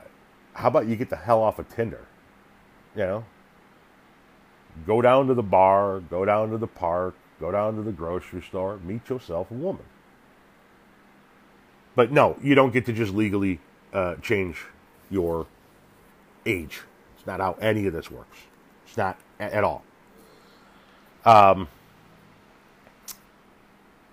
[0.54, 2.06] how about you get the hell off of Tinder?
[2.96, 3.26] You know,
[4.86, 8.42] go down to the bar, go down to the park, go down to the grocery
[8.42, 9.86] store, meet yourself a woman.
[11.96, 13.60] But no, you don't get to just legally
[13.94, 14.66] uh, change
[15.10, 15.48] your
[16.46, 16.82] age
[17.28, 18.38] not how any of this works.
[18.88, 19.84] It's not at all.
[21.26, 21.68] Um,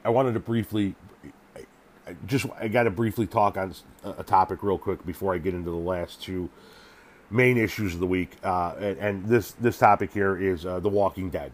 [0.04, 0.96] I wanted to briefly,
[2.26, 3.74] just I got to briefly talk on
[4.04, 6.50] a topic real quick before I get into the last two
[7.30, 8.32] main issues of the week.
[8.42, 11.52] Uh, and, and, this this topic here is uh, The Walking Dead.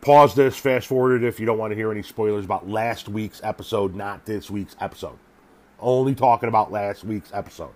[0.00, 3.08] Pause this, fast forward it if you don't want to hear any spoilers about last
[3.08, 5.18] week's episode, not this week's episode.
[5.80, 7.70] Only talking about last week's episode.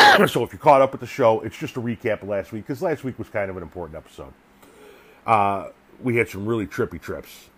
[0.28, 2.66] so if you're caught up with the show, it's just a recap of last week
[2.66, 4.32] because last week was kind of an important episode.
[5.26, 5.68] Uh,
[6.02, 7.48] we had some really trippy trips.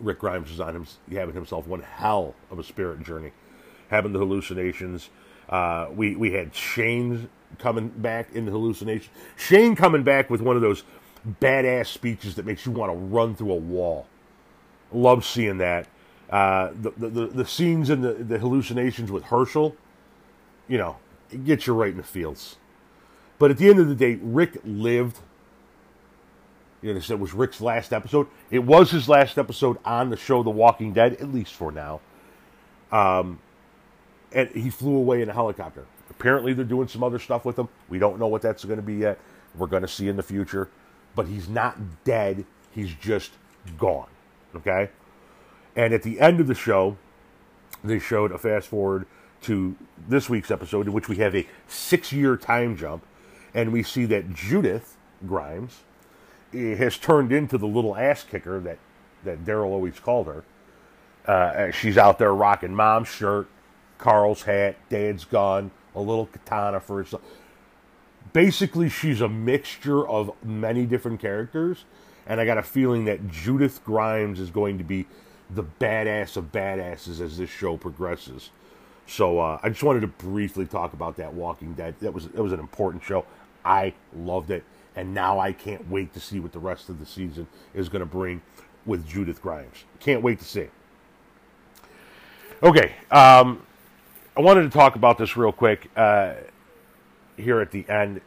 [0.00, 3.32] Rick Grimes was on him having himself one hell of a spirit journey,
[3.88, 5.08] having the hallucinations.
[5.48, 7.28] Uh, we we had Shane
[7.58, 9.10] coming back in the hallucination.
[9.36, 10.84] Shane coming back with one of those
[11.40, 14.06] badass speeches that makes you want to run through a wall.
[14.92, 15.88] Love seeing that.
[16.28, 19.74] Uh, the, the the scenes and the the hallucinations with Hershel
[20.68, 20.96] you know,
[21.30, 22.56] it gets you right in the fields.
[23.38, 25.18] But at the end of the day, Rick lived.
[26.82, 28.28] You know, it was Rick's last episode.
[28.50, 32.00] It was his last episode on the show The Walking Dead, at least for now.
[32.92, 33.40] Um,
[34.32, 35.86] and he flew away in a helicopter.
[36.10, 37.68] Apparently, they're doing some other stuff with him.
[37.88, 39.18] We don't know what that's going to be yet.
[39.56, 40.68] We're going to see in the future.
[41.14, 42.44] But he's not dead.
[42.70, 43.32] He's just
[43.78, 44.08] gone.
[44.54, 44.90] Okay?
[45.74, 46.96] And at the end of the show,
[47.82, 49.06] they showed a fast forward
[49.46, 49.76] to
[50.08, 53.04] this week's episode, in which we have a six year time jump,
[53.54, 55.82] and we see that Judith Grimes
[56.52, 58.78] eh, has turned into the little ass kicker that
[59.24, 60.44] that Daryl always called her.
[61.26, 63.48] Uh, she's out there rocking mom's shirt,
[63.98, 67.22] Carl's hat, dad's gun, a little katana for herself.
[68.32, 71.84] Basically, she's a mixture of many different characters,
[72.26, 75.06] and I got a feeling that Judith Grimes is going to be
[75.48, 78.50] the badass of badasses as this show progresses.
[79.06, 81.94] So uh, I just wanted to briefly talk about that Walking Dead.
[82.00, 83.24] That was that was an important show.
[83.64, 84.64] I loved it,
[84.94, 88.00] and now I can't wait to see what the rest of the season is going
[88.00, 88.42] to bring
[88.84, 89.84] with Judith Grimes.
[90.00, 90.68] Can't wait to see.
[92.62, 93.64] Okay, um,
[94.36, 96.34] I wanted to talk about this real quick uh,
[97.36, 98.20] here at the end.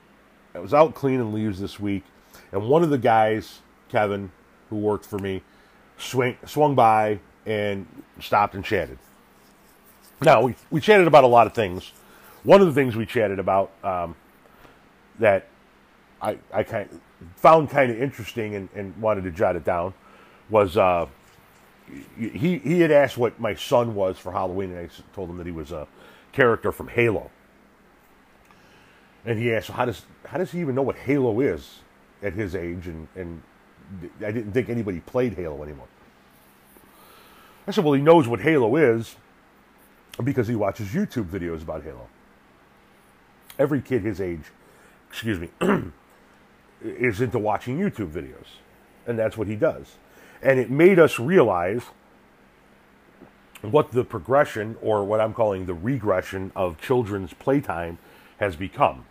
[0.54, 2.04] I was out cleaning leaves this week,
[2.52, 4.32] and one of the guys, Kevin,
[4.70, 5.42] who worked for me,
[5.98, 7.86] swing, swung by and
[8.20, 9.00] stopped and chatted.
[10.22, 11.92] Now, we, we chatted about a lot of things.
[12.44, 14.16] One of the things we chatted about um,
[15.20, 15.48] that
[16.22, 17.02] I, I kind
[17.36, 19.94] found kind of interesting and, and, wanted to jot it down
[20.50, 21.06] was uh,
[22.18, 25.46] he, he had asked what my son was for Halloween, and I told him that
[25.46, 25.88] he was a
[26.32, 27.30] character from Halo.
[29.26, 31.80] And he asked, how does, how does he even know what Halo is
[32.24, 32.88] at his age?
[32.88, 33.42] And, and
[34.20, 35.88] I didn't think anybody played Halo anymore.
[37.68, 39.16] I said, well, he knows what Halo is
[40.24, 42.08] because he watches YouTube videos about Halo.
[43.58, 44.44] Every kid his age,
[45.10, 45.50] excuse me,
[46.84, 48.48] is into watching YouTube videos.
[49.06, 49.98] And that's what he does.
[50.42, 51.84] And it made us realize
[53.62, 57.98] what the progression, or what I'm calling the regression, of children's playtime
[58.38, 59.06] has become.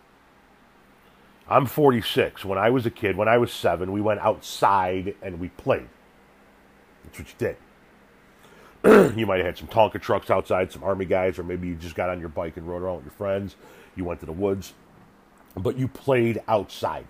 [1.47, 2.45] I'm 46.
[2.45, 5.89] When I was a kid, when I was seven, we went outside and we played.
[7.03, 7.57] That's what you did.
[8.85, 11.95] you might have had some Tonka trucks outside, some army guys, or maybe you just
[11.95, 13.55] got on your bike and rode around with your friends.
[13.95, 14.73] You went to the woods,
[15.55, 17.05] but you played outside.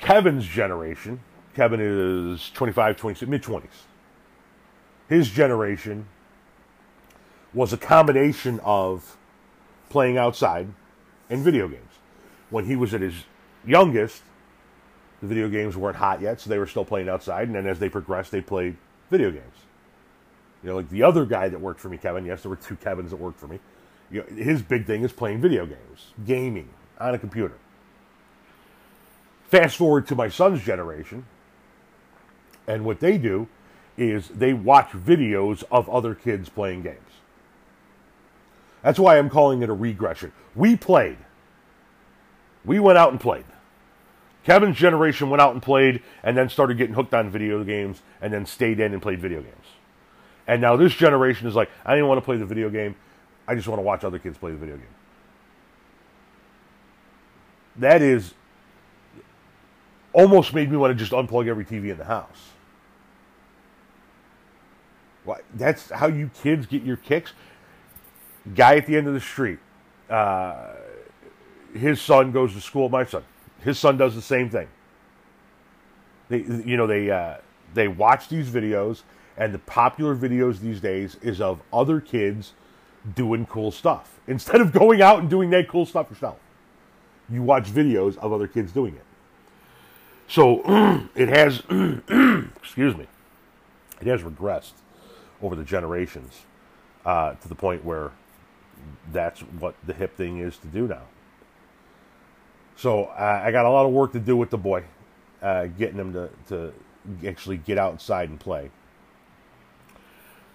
[0.00, 1.20] Kevin's generation,
[1.54, 3.62] Kevin is 25, 26, mid 20s.
[5.08, 6.06] His generation
[7.52, 9.16] was a combination of
[9.88, 10.68] playing outside
[11.30, 11.92] and video games.
[12.50, 13.14] When he was at his
[13.64, 14.22] youngest,
[15.24, 17.48] the video games weren't hot yet, so they were still playing outside.
[17.48, 18.76] And then as they progressed, they played
[19.10, 19.56] video games.
[20.62, 22.24] You know, like the other guy that worked for me, Kevin.
[22.24, 23.58] Yes, there were two Kevins that worked for me.
[24.10, 27.56] You know, his big thing is playing video games, gaming on a computer.
[29.48, 31.26] Fast forward to my son's generation,
[32.66, 33.48] and what they do
[33.96, 36.98] is they watch videos of other kids playing games.
[38.82, 40.32] That's why I'm calling it a regression.
[40.54, 41.18] We played.
[42.64, 43.44] We went out and played.
[44.44, 48.32] Kevin's generation went out and played and then started getting hooked on video games and
[48.32, 49.66] then stayed in and played video games.
[50.46, 52.94] And now this generation is like, I didn't want to play the video game.
[53.48, 54.86] I just want to watch other kids play the video game.
[57.76, 58.34] That is
[60.12, 62.50] almost made me want to just unplug every TV in the house.
[65.24, 67.32] Well, that's how you kids get your kicks.
[68.54, 69.58] Guy at the end of the street,
[70.10, 70.72] uh,
[71.72, 72.90] his son goes to school.
[72.90, 73.24] My son,
[73.64, 74.68] his son does the same thing.
[76.28, 77.36] They, you know, they uh,
[77.72, 79.02] they watch these videos,
[79.36, 82.52] and the popular videos these days is of other kids
[83.14, 86.38] doing cool stuff instead of going out and doing that cool stuff yourself.
[87.30, 89.04] You watch videos of other kids doing it.
[90.28, 90.62] So
[91.14, 91.60] it has,
[92.56, 93.06] excuse me,
[94.00, 94.72] it has regressed
[95.42, 96.42] over the generations
[97.04, 98.12] uh, to the point where
[99.12, 101.02] that's what the hip thing is to do now.
[102.76, 104.84] So uh, I got a lot of work to do with the boy,
[105.42, 106.72] uh, getting him to, to
[107.26, 108.70] actually get outside and play.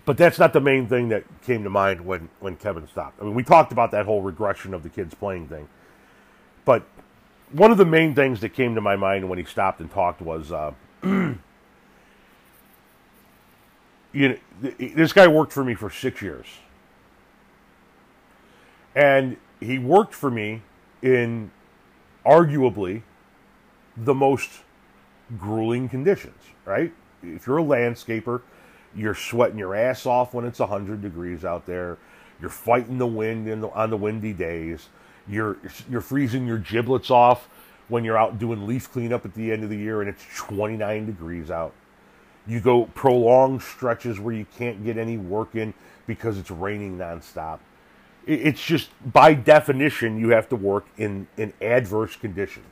[0.06, 3.22] But that's not the main thing that came to mind when, when Kevin stopped.
[3.22, 5.70] I mean, we talked about that whole regression of the kids playing thing.
[6.66, 6.84] But
[7.52, 10.22] one of the main things that came to my mind when he stopped and talked
[10.22, 11.38] was uh, you
[14.14, 14.38] know,
[14.80, 16.48] this guy worked for me for six years.
[18.96, 20.64] And he worked for me
[21.02, 21.52] in
[22.26, 23.02] arguably
[23.98, 24.50] the most
[25.38, 26.94] grueling conditions, right?
[27.22, 28.42] If you're a landscaper,
[28.96, 31.98] you're sweating your ass off when it's 100 degrees out there.
[32.42, 34.90] You're fighting the wind the, on the windy days.
[35.28, 35.58] You're
[35.90, 37.50] you're freezing your giblets off
[37.88, 41.06] when you're out doing leaf cleanup at the end of the year and it's 29
[41.06, 41.74] degrees out.
[42.48, 45.74] You go prolonged stretches where you can't get any work in
[46.08, 47.60] because it's raining nonstop
[48.30, 52.68] it's just by definition you have to work in, in adverse conditions.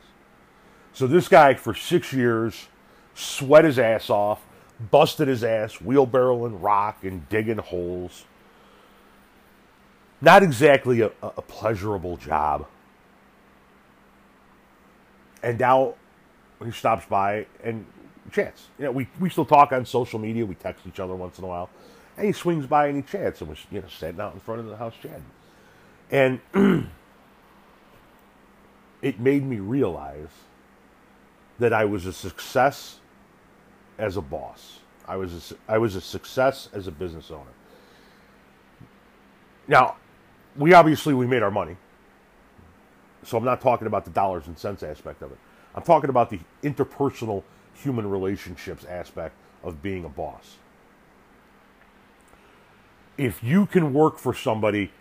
[0.94, 2.68] So this guy for six years
[3.16, 4.46] sweat his ass off,
[4.92, 8.26] busted his ass, wheelbarrowing rock and digging holes.
[10.22, 12.68] Not exactly a, a pleasurable job.
[15.42, 15.96] And now
[16.64, 17.86] he stops by and
[18.32, 18.68] chats.
[18.78, 20.46] You know, we, we still talk on social media.
[20.46, 21.70] We text each other once in a while.
[22.16, 24.60] And he swings by and he chats and was, you know, sitting out in front
[24.60, 25.24] of the house chatting.
[26.12, 26.40] And
[29.02, 30.30] it made me realize
[31.60, 33.00] that I was a success
[33.98, 34.80] as a boss.
[35.08, 37.52] I was a, I was a success as a business owner.
[39.68, 39.96] Now,
[40.56, 41.78] we obviously we made our money.
[43.24, 45.38] So I'm not talking about the dollars and cents aspect of it.
[45.76, 47.44] I'm talking about the interpersonal
[47.74, 50.58] human relationships aspect of being a boss.
[53.18, 54.92] If you can work for somebody,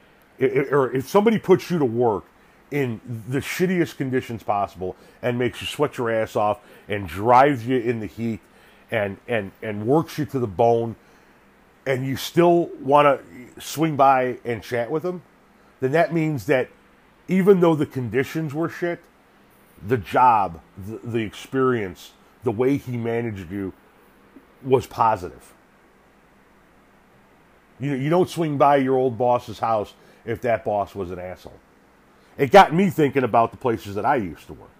[0.40, 2.24] or if somebody puts you to work
[2.70, 7.78] in the shittiest conditions possible and makes you sweat your ass off and drives you
[7.78, 8.40] in the heat
[8.90, 10.96] and and and works you to the bone
[11.86, 15.22] and you still want to swing by and chat with them
[15.80, 16.68] then that means that
[17.28, 19.00] even though the conditions were shit
[19.86, 22.12] the job the, the experience
[22.44, 23.72] the way he managed you
[24.62, 25.52] was positive.
[27.78, 29.94] You, you don't swing by your old boss's house
[30.26, 31.58] if that boss was an asshole
[32.38, 34.70] it got me thinking about the places that I used to work.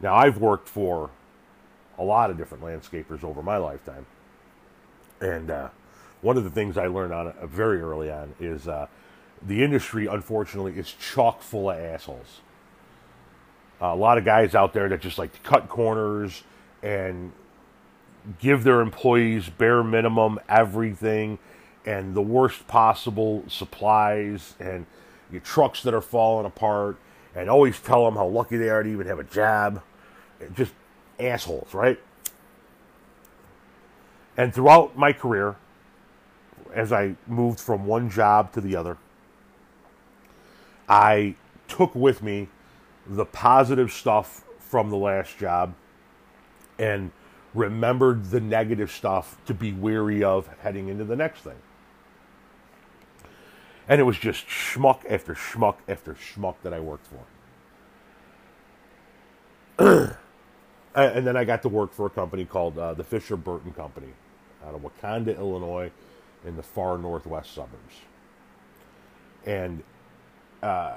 [0.00, 1.10] Now, I've worked for
[1.98, 4.06] a lot of different landscapers over my lifetime.
[5.20, 5.68] And uh,
[6.22, 8.86] one of the things I learned on uh, very early on is uh,
[9.42, 12.40] the industry, unfortunately, is chock full of assholes.
[13.80, 16.42] A lot of guys out there that just like to cut corners
[16.82, 17.32] and
[18.38, 21.38] give their employees bare minimum everything
[21.86, 24.86] and the worst possible supplies and
[25.30, 26.96] your trucks that are falling apart,
[27.34, 29.82] and always tell them how lucky they are to even have a job.
[30.54, 30.72] Just
[31.18, 32.00] assholes, right?
[34.36, 35.56] And throughout my career,
[36.74, 38.96] as I moved from one job to the other,
[40.88, 41.36] I
[41.68, 42.48] took with me
[43.06, 45.74] the positive stuff from the last job
[46.78, 47.12] and
[47.54, 51.58] remembered the negative stuff to be weary of heading into the next thing.
[53.90, 57.08] And it was just schmuck after schmuck after schmuck that I worked
[59.76, 60.16] for.
[60.94, 64.12] and then I got to work for a company called uh, the Fisher Burton Company
[64.64, 65.90] out of Wauconda, Illinois,
[66.46, 67.96] in the far northwest suburbs.
[69.44, 69.82] And
[70.62, 70.94] uh,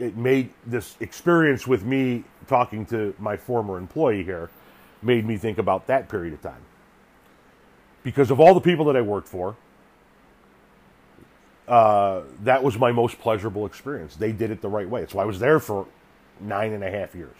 [0.00, 4.50] it made this experience with me talking to my former employee here
[5.02, 6.62] made me think about that period of time.
[8.02, 9.56] Because of all the people that I worked for,
[11.66, 14.16] uh, that was my most pleasurable experience.
[14.16, 15.06] They did it the right way.
[15.08, 15.86] So I was there for
[16.40, 17.36] nine and a half years.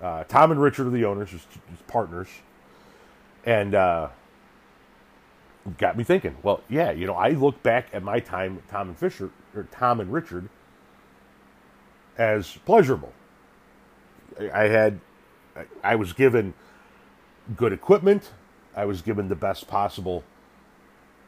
[0.00, 1.46] Uh, Tom and Richard are the owners, his,
[1.86, 2.28] partners,
[3.46, 4.08] and uh,
[5.78, 6.36] got me thinking.
[6.42, 10.00] Well, yeah, you know, I look back at my time, Tom and Fisher, or Tom
[10.00, 10.50] and Richard,
[12.18, 13.12] as pleasurable.
[14.52, 15.00] I had,
[15.82, 16.52] I was given
[17.56, 18.32] good equipment.
[18.76, 20.24] I was given the best possible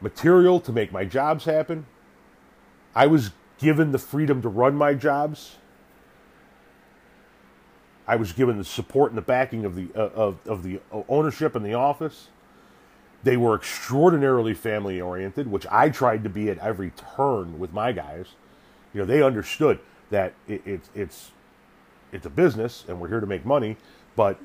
[0.01, 1.85] material to make my jobs happen.
[2.95, 5.55] I was given the freedom to run my jobs.
[8.07, 10.79] I was given the support and the backing of the uh, of of the
[11.09, 12.29] ownership and the office.
[13.23, 17.91] They were extraordinarily family oriented, which I tried to be at every turn with my
[17.91, 18.27] guys.
[18.93, 19.79] You know, they understood
[20.11, 21.31] that it, it, it's
[22.11, 23.75] it's a business and we're here to make money,
[24.15, 24.39] but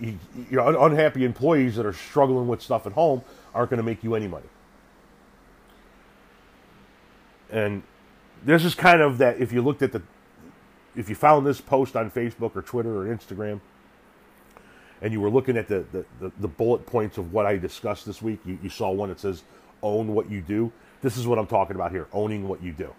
[0.00, 0.18] you,
[0.50, 3.22] you know, unhappy employees that are struggling with stuff at home
[3.54, 4.46] aren't going to make you any money.
[7.50, 7.82] And
[8.44, 10.02] this is kind of that if you looked at the,
[10.96, 13.60] if you found this post on Facebook or Twitter or Instagram,
[15.02, 18.06] and you were looking at the, the, the, the bullet points of what I discussed
[18.06, 19.42] this week, you, you saw one that says,
[19.82, 20.72] own what you do.
[21.02, 22.94] This is what I'm talking about here owning what you do.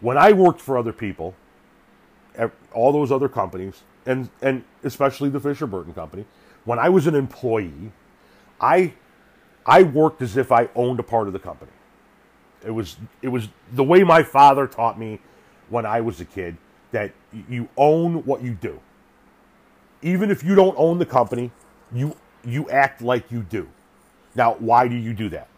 [0.00, 1.34] When I worked for other people,
[2.72, 6.24] all those other companies, and, and especially the Fisher Burton Company,
[6.64, 7.92] when I was an employee,
[8.60, 8.94] I
[9.66, 11.70] I worked as if I owned a part of the company.
[12.64, 15.20] It was it was the way my father taught me
[15.68, 16.56] when I was a kid
[16.92, 17.12] that
[17.48, 18.80] you own what you do.
[20.02, 21.50] Even if you don't own the company,
[21.92, 23.68] you you act like you do.
[24.34, 25.48] Now, why do you do that?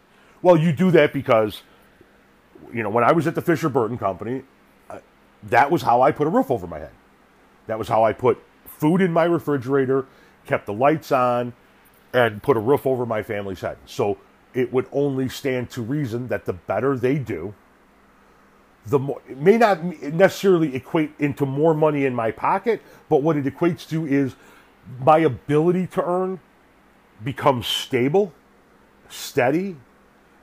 [0.42, 1.62] Well, you do that because
[2.72, 4.42] you know, when I was at the Fisher Burton company,
[4.90, 4.98] uh,
[5.44, 6.92] that was how I put a roof over my head.
[7.66, 10.07] That was how I put food in my refrigerator,
[10.46, 11.52] kept the lights on,
[12.15, 13.77] and put a roof over my family's head.
[13.85, 14.17] So
[14.55, 17.55] it would only stand to reason that the better they do,
[18.87, 23.37] the more it may not necessarily equate into more money in my pocket, but what
[23.37, 24.37] it equates to is
[25.01, 26.39] my ability to earn
[27.23, 28.33] becomes stable,
[29.09, 29.77] steady,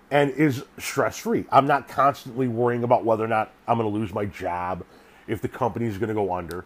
[0.10, 1.46] and is stress free.
[1.52, 4.84] I'm not constantly worrying about whether or not I'm going to lose my job,
[5.28, 6.66] if the company is going to go under.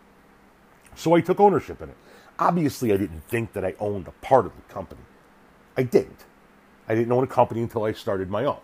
[0.95, 1.97] So I took ownership in it.
[2.37, 5.01] Obviously, I didn't think that I owned a part of the company.
[5.77, 6.25] I didn't.
[6.87, 8.59] I didn't own a company until I started my own.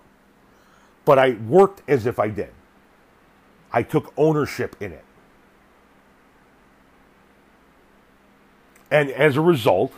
[1.05, 2.51] But I worked as if I did.
[3.72, 5.05] I took ownership in it.
[8.91, 9.93] And as a result,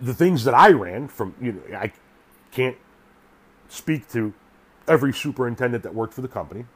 [0.00, 1.92] the things that I ran from, you know, I
[2.52, 2.76] can't
[3.68, 4.34] speak to
[4.86, 6.66] every superintendent that worked for the company,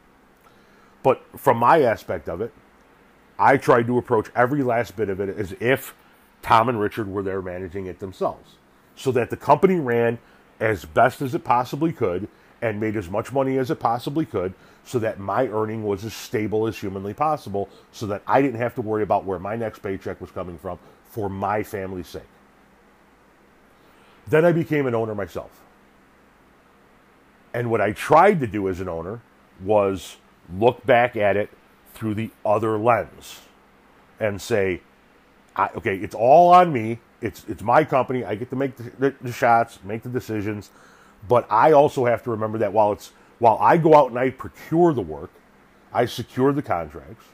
[1.02, 2.52] but from my aspect of it,
[3.40, 5.94] I tried to approach every last bit of it as if
[6.42, 8.56] Tom and Richard were there managing it themselves,
[8.94, 10.18] so that the company ran
[10.60, 12.28] as best as it possibly could
[12.60, 14.52] and made as much money as it possibly could
[14.84, 18.74] so that my earning was as stable as humanly possible so that I didn't have
[18.74, 22.22] to worry about where my next paycheck was coming from for my family's sake.
[24.26, 25.50] Then I became an owner myself.
[27.54, 29.22] And what I tried to do as an owner
[29.62, 30.16] was
[30.52, 31.50] look back at it
[32.00, 33.42] through the other lens
[34.18, 34.80] and say,
[35.58, 36.98] okay, it's all on me.
[37.20, 38.24] It's, it's my company.
[38.24, 40.70] I get to make the, the, shots, make the decisions.
[41.28, 44.30] But I also have to remember that while it's while I go out and I
[44.30, 45.30] procure the work,
[45.92, 47.24] I secure the contracts.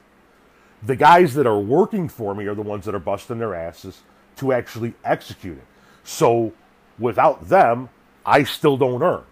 [0.83, 4.01] The guys that are working for me are the ones that are busting their asses
[4.37, 5.65] to actually execute it.
[6.03, 6.53] So
[6.99, 7.89] without them,
[8.25, 9.23] I still don't earn.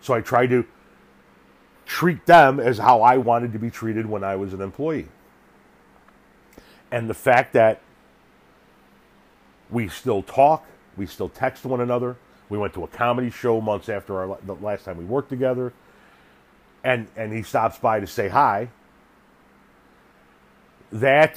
[0.00, 0.64] So I try to
[1.86, 5.08] treat them as how I wanted to be treated when I was an employee.
[6.90, 7.80] And the fact that
[9.70, 10.64] we still talk,
[10.96, 12.16] we still text one another.
[12.48, 15.72] We went to a comedy show months after our the last time we worked together
[16.84, 18.68] and and he stops by to say hi.
[20.92, 21.36] That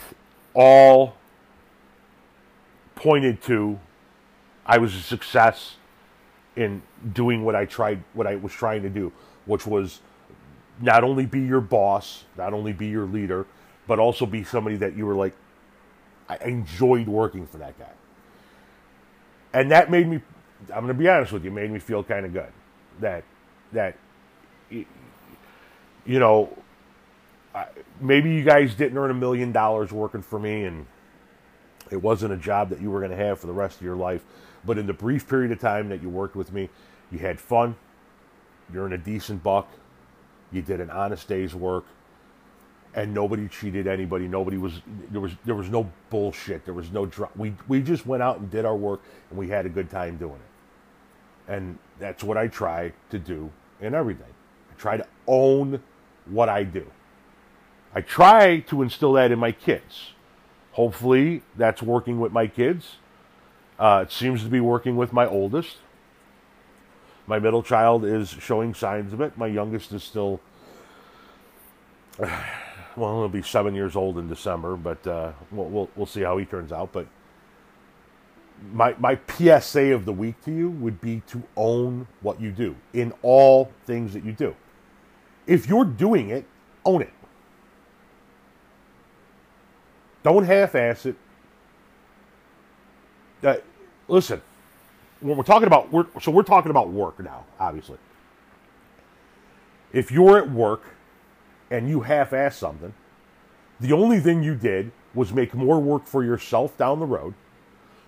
[0.54, 1.16] all
[2.96, 3.80] pointed to
[4.66, 5.78] I was a success
[6.56, 6.82] in
[7.14, 9.14] doing what I tried what I was trying to do,
[9.46, 10.02] which was
[10.82, 13.46] not only be your boss, not only be your leader,
[13.88, 15.34] but also be somebody that you were like
[16.30, 17.92] I enjoyed working for that guy.
[19.54, 20.22] And that made me
[20.74, 22.52] I'm going to be honest with you, made me feel kind of good.
[23.00, 23.24] That
[23.72, 23.96] that
[24.70, 26.58] you know,
[28.00, 30.86] maybe you guys didn't earn a million dollars working for me and
[31.92, 33.96] it wasn't a job that you were going to have for the rest of your
[33.96, 34.24] life.
[34.66, 36.70] But in the brief period of time that you worked with me,
[37.12, 37.76] you had fun,
[38.74, 39.70] you're in a decent buck,
[40.52, 41.86] you did an honest day's work,
[42.94, 44.28] and nobody cheated anybody.
[44.28, 44.82] Nobody was
[45.12, 46.66] there was there was no bullshit.
[46.66, 49.48] There was no dr- we we just went out and did our work and we
[49.50, 51.52] had a good time doing it.
[51.52, 54.34] And that's what I try to do in everything.
[54.72, 55.82] I try to own
[56.26, 56.86] what I do.
[57.94, 60.14] I try to instill that in my kids.
[60.74, 62.98] Hopefully, that's working with my kids.
[63.80, 65.78] Uh, it seems to be working with my oldest.
[67.28, 69.38] My middle child is showing signs of it.
[69.38, 70.40] My youngest is still,
[72.20, 72.40] well,
[72.96, 76.46] he'll be seven years old in December, but uh, we'll, we'll, we'll see how he
[76.46, 76.94] turns out.
[76.94, 77.08] But
[78.74, 82.76] my my PSA of the week to you would be to own what you do
[82.94, 84.56] in all things that you do.
[85.46, 86.46] If you're doing it,
[86.86, 87.14] own it.
[90.24, 91.16] Don't half-ass it.
[93.44, 93.56] Uh,
[94.08, 94.42] listen,
[95.20, 97.98] when we're talking about work, so we're talking about work now, obviously.
[99.94, 100.84] If you're at work
[101.72, 102.94] and you half-ass something,
[103.80, 107.34] the only thing you did was make more work for yourself down the road,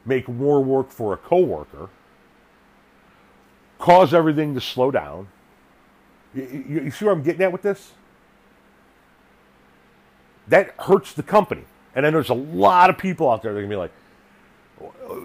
[0.05, 1.89] make more work for a coworker,
[3.80, 5.28] cause everything to slow down,
[6.34, 7.93] you, you, you see where I'm getting at with this?
[10.47, 11.64] That hurts the company.
[11.95, 13.91] And then there's a lot of people out there that are going to be like,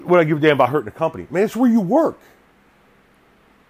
[0.05, 1.27] what I give a damn about hurting the company?
[1.31, 2.19] Man, it's where you work.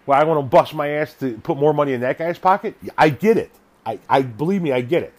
[0.06, 2.76] Well, I want to bust my ass to put more money in that guy's pocket.
[2.98, 3.50] I get it.
[3.86, 5.14] I, I believe me, I get it.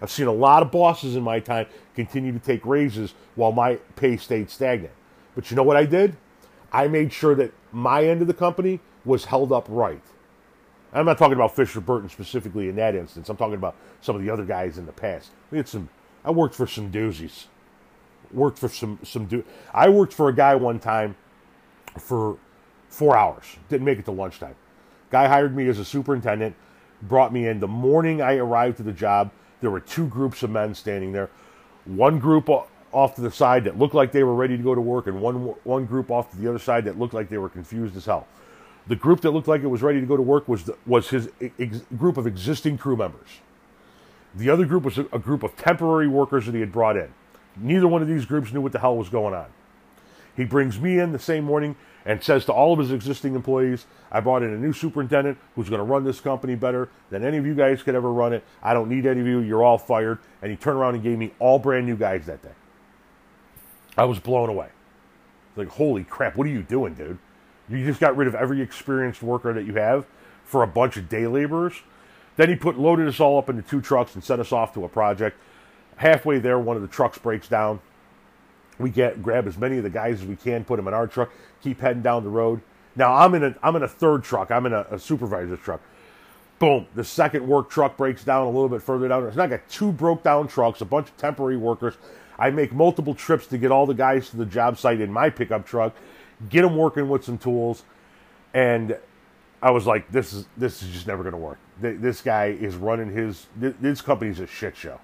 [0.00, 3.76] I've seen a lot of bosses in my time continue to take raises while my
[3.96, 4.94] pay stayed stagnant.
[5.34, 6.16] But you know what I did?
[6.72, 10.02] I made sure that my end of the company was held up right.
[10.92, 13.28] I'm not talking about Fisher Burton specifically in that instance.
[13.28, 15.30] I'm talking about some of the other guys in the past.
[15.50, 15.88] We had some.
[16.24, 17.46] I worked for some doozies.
[18.32, 19.44] Worked for some some dude.
[19.74, 21.16] I worked for a guy one time
[21.98, 22.38] for
[22.88, 23.44] four hours.
[23.68, 24.54] Didn't make it to lunchtime.
[25.10, 26.54] Guy hired me as a superintendent.
[27.02, 29.30] Brought me in the morning I arrived to the job.
[29.60, 31.30] There were two groups of men standing there.
[31.84, 32.48] One group
[32.92, 35.20] off to the side that looked like they were ready to go to work, and
[35.20, 38.06] one one group off to the other side that looked like they were confused as
[38.06, 38.26] hell.
[38.86, 41.10] The group that looked like it was ready to go to work was the, was
[41.10, 43.28] his ex- group of existing crew members.
[44.34, 47.12] The other group was a, a group of temporary workers that he had brought in.
[47.56, 49.46] Neither one of these groups knew what the hell was going on.
[50.36, 53.86] He brings me in the same morning and says to all of his existing employees,
[54.10, 57.36] I brought in a new superintendent who's going to run this company better than any
[57.36, 58.44] of you guys could ever run it.
[58.62, 59.40] I don't need any of you.
[59.40, 60.18] You're all fired.
[60.40, 62.54] And he turned around and gave me all brand new guys that day.
[63.98, 64.68] I was blown away.
[65.56, 67.18] Like, holy crap, what are you doing, dude?
[67.68, 70.06] You just got rid of every experienced worker that you have
[70.44, 71.74] for a bunch of day laborers.
[72.36, 74.84] Then he put loaded us all up into two trucks and sent us off to
[74.84, 75.38] a project.
[76.00, 77.78] Halfway there, one of the trucks breaks down.
[78.78, 81.06] We get grab as many of the guys as we can, put them in our
[81.06, 81.30] truck,
[81.62, 82.62] keep heading down the road.
[82.96, 84.50] Now I'm in a I'm in a third truck.
[84.50, 85.82] I'm in a, a supervisor's truck.
[86.58, 86.86] Boom.
[86.94, 89.30] The second work truck breaks down a little bit further down.
[89.30, 91.98] So I got two broke down trucks, a bunch of temporary workers.
[92.38, 95.28] I make multiple trips to get all the guys to the job site in my
[95.28, 95.94] pickup truck,
[96.48, 97.82] get them working with some tools,
[98.54, 98.96] and
[99.62, 101.58] I was like, this is this is just never going to work.
[101.78, 104.98] This guy is running his this company's a shit show,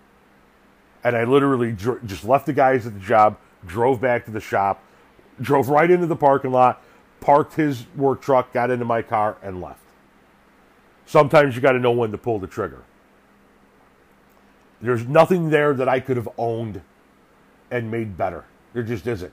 [1.07, 4.41] and I literally dr- just left the guys at the job, drove back to the
[4.41, 4.83] shop,
[5.41, 6.83] drove right into the parking lot,
[7.21, 9.79] parked his work truck, got into my car, and left.
[11.07, 12.83] Sometimes you got to know when to pull the trigger.
[14.83, 16.83] There's nothing there that I could have owned
[17.71, 18.45] and made better.
[18.73, 19.33] There just isn't.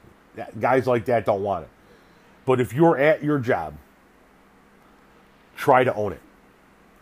[0.59, 1.69] Guys like that don't want it.
[2.45, 3.73] But if you're at your job,
[5.55, 6.21] try to own it.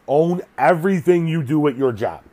[0.07, 2.23] Own everything you do at your job.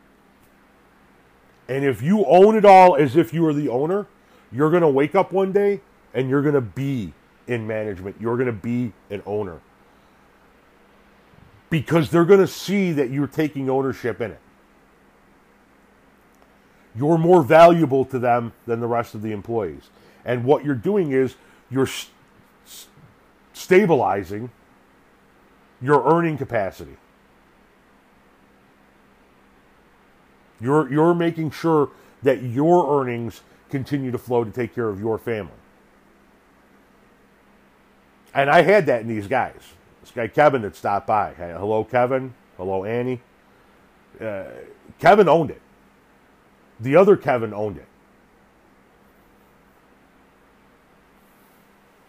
[1.69, 4.07] And if you own it all as if you are the owner,
[4.51, 5.81] you're going to wake up one day
[6.15, 7.13] and you're going to be
[7.47, 8.15] in management.
[8.19, 9.61] You're going to be an owner.
[11.69, 14.39] Because they're going to see that you're taking ownership in it.
[16.95, 19.91] You're more valuable to them than the rest of the employees.
[20.25, 21.35] And what you're doing is
[21.69, 22.11] you're st-
[23.53, 24.49] stabilizing
[25.79, 26.97] your earning capacity.
[30.59, 31.89] You're, you're making sure
[32.23, 35.53] that your earnings continue to flow to take care of your family.
[38.33, 39.73] And I had that in these guys.
[40.01, 41.33] This guy Kevin that stopped by.
[41.33, 42.33] Hello, Kevin.
[42.57, 43.21] Hello, Annie.
[44.19, 44.45] Uh,
[44.99, 45.61] Kevin owned it.
[46.79, 47.87] The other Kevin owned it.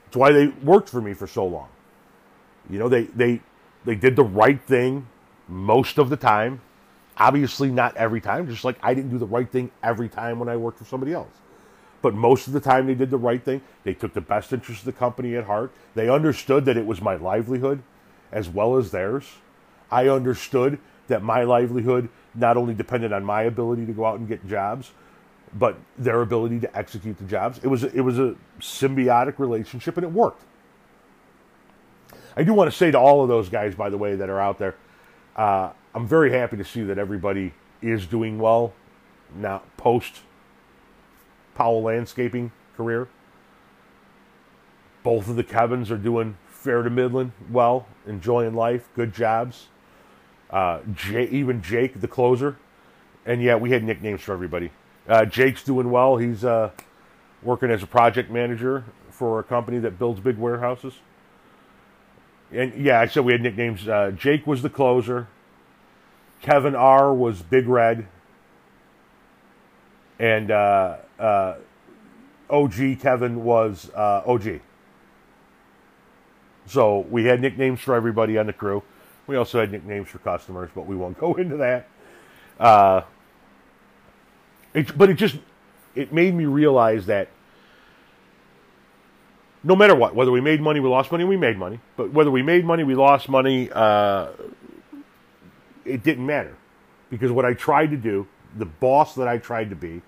[0.05, 1.69] That's why they worked for me for so long.
[2.69, 3.41] You know, they they
[3.85, 5.07] they did the right thing
[5.49, 6.61] most of the time.
[7.21, 8.49] Obviously, not every time.
[8.49, 11.13] Just like I didn't do the right thing every time when I worked for somebody
[11.13, 11.31] else.
[12.03, 13.61] But most of the time, they did the right thing.
[13.85, 15.71] They took the best interest of the company at heart.
[15.95, 17.83] They understood that it was my livelihood
[18.33, 19.27] as well as theirs.
[19.91, 24.27] I understood that my livelihood not only depended on my ability to go out and
[24.27, 24.93] get jobs,
[25.53, 27.59] but their ability to execute the jobs.
[27.63, 30.43] It was it was a symbiotic relationship, and it worked.
[32.37, 34.41] I do want to say to all of those guys, by the way, that are
[34.41, 34.77] out there,
[35.35, 38.73] uh, I'm very happy to see that everybody is doing well
[39.35, 40.21] now post
[41.55, 43.09] Powell Landscaping career.
[45.03, 49.69] Both of the Kevins are doing fair to Midland well, enjoying life, good jobs.
[50.51, 52.57] Uh, Jay, even Jake, the closer,
[53.25, 54.71] and yeah, we had nicknames for everybody.
[55.09, 56.17] Uh, Jake's doing well.
[56.17, 56.71] He's uh,
[57.43, 60.95] working as a project manager for a company that builds big warehouses.
[62.53, 63.89] And yeah, I said we had nicknames.
[63.89, 65.29] Uh, Jake was the closer.
[66.43, 68.07] Kevin R was Big Red.
[70.19, 71.55] And uh, uh,
[72.51, 74.61] OG Kevin was uh, OG.
[76.67, 78.83] So we had nicknames for everybody on the crew.
[79.27, 81.89] We also had nicknames for customers, but we won't go into that.
[82.59, 83.03] Uh,
[84.75, 85.37] it, but it just
[85.95, 87.29] it made me realize that
[89.63, 91.81] no matter what, whether we made money, we lost money, we made money.
[91.97, 94.29] But whether we made money, we lost money, uh,
[95.85, 96.57] it didn't matter
[97.11, 98.27] because what I tried to do,
[98.57, 100.03] the boss that I tried to be,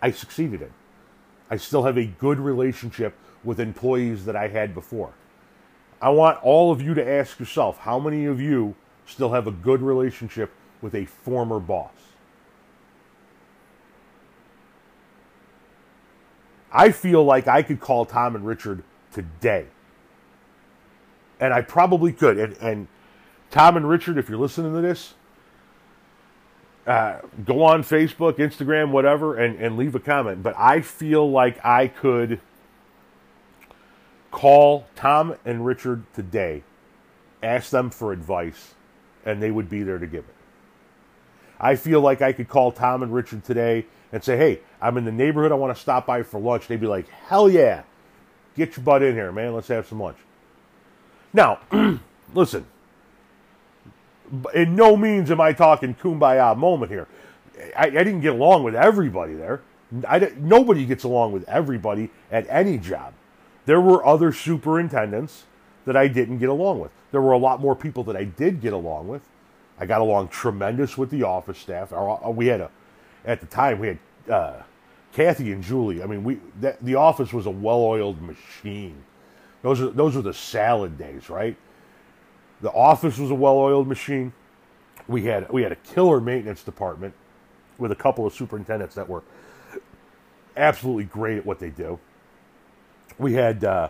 [0.00, 0.72] I succeeded in.
[1.50, 3.14] I still have a good relationship
[3.44, 5.12] with employees that I had before.
[6.00, 8.74] I want all of you to ask yourself how many of you
[9.06, 11.92] still have a good relationship with a former boss?
[16.72, 19.66] I feel like I could call Tom and Richard today.
[21.38, 22.38] And I probably could.
[22.38, 22.88] And, and
[23.52, 25.12] Tom and Richard, if you're listening to this,
[26.86, 30.42] uh, go on Facebook, Instagram, whatever, and, and leave a comment.
[30.42, 32.40] But I feel like I could
[34.30, 36.64] call Tom and Richard today,
[37.42, 38.74] ask them for advice,
[39.24, 40.34] and they would be there to give it.
[41.60, 45.04] I feel like I could call Tom and Richard today and say, hey, I'm in
[45.04, 45.52] the neighborhood.
[45.52, 46.68] I want to stop by for lunch.
[46.68, 47.82] They'd be like, hell yeah.
[48.56, 49.54] Get your butt in here, man.
[49.54, 50.18] Let's have some lunch.
[51.34, 51.60] Now,
[52.34, 52.66] listen,
[54.54, 57.08] in no means am I talking kumbaya moment here.
[57.76, 59.62] I, I didn't get along with everybody there.
[60.08, 63.12] I, nobody gets along with everybody at any job.
[63.66, 65.44] There were other superintendents
[65.84, 66.90] that I didn't get along with.
[67.10, 69.22] There were a lot more people that I did get along with.
[69.78, 71.92] I got along tremendous with the office staff.
[71.92, 72.70] Uh, we had a,
[73.24, 73.98] at the time, we had
[74.30, 74.62] uh,
[75.12, 76.02] Kathy and Julie.
[76.02, 79.02] I mean, we that, the office was a well-oiled machine.
[79.62, 81.56] Those are those were the salad days, right?
[82.62, 84.32] The office was a well-oiled machine.
[85.08, 87.12] We had we had a killer maintenance department
[87.76, 89.22] with a couple of superintendents that were
[90.56, 91.98] absolutely great at what they do.
[93.18, 93.88] We had uh,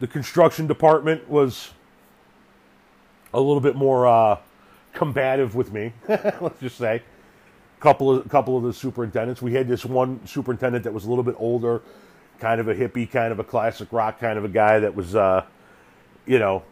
[0.00, 1.70] the construction department was
[3.32, 4.38] a little bit more uh,
[4.92, 5.92] combative with me.
[6.08, 7.02] let's just say,
[7.80, 9.40] couple of couple of the superintendents.
[9.40, 11.82] We had this one superintendent that was a little bit older,
[12.38, 15.14] kind of a hippie, kind of a classic rock kind of a guy that was,
[15.14, 15.44] uh,
[16.26, 16.62] you know,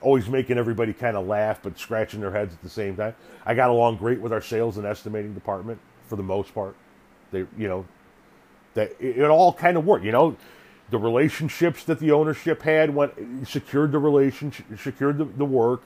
[0.00, 3.14] always making everybody kind of laugh but scratching their heads at the same time.
[3.44, 6.76] I got along great with our sales and estimating department for the most part.
[7.30, 7.86] They, you know,
[8.74, 10.04] that it, it all kind of worked.
[10.04, 10.36] You know,
[10.90, 15.82] the relationships that the ownership had went secured the relationship, secured the, the work.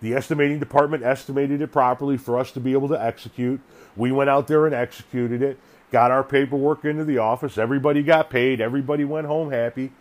[0.00, 3.60] The estimating department estimated it properly for us to be able to execute.
[3.96, 5.58] We went out there and executed it,
[5.92, 7.58] got our paperwork into the office.
[7.58, 8.62] Everybody got paid.
[8.62, 9.92] Everybody went home happy.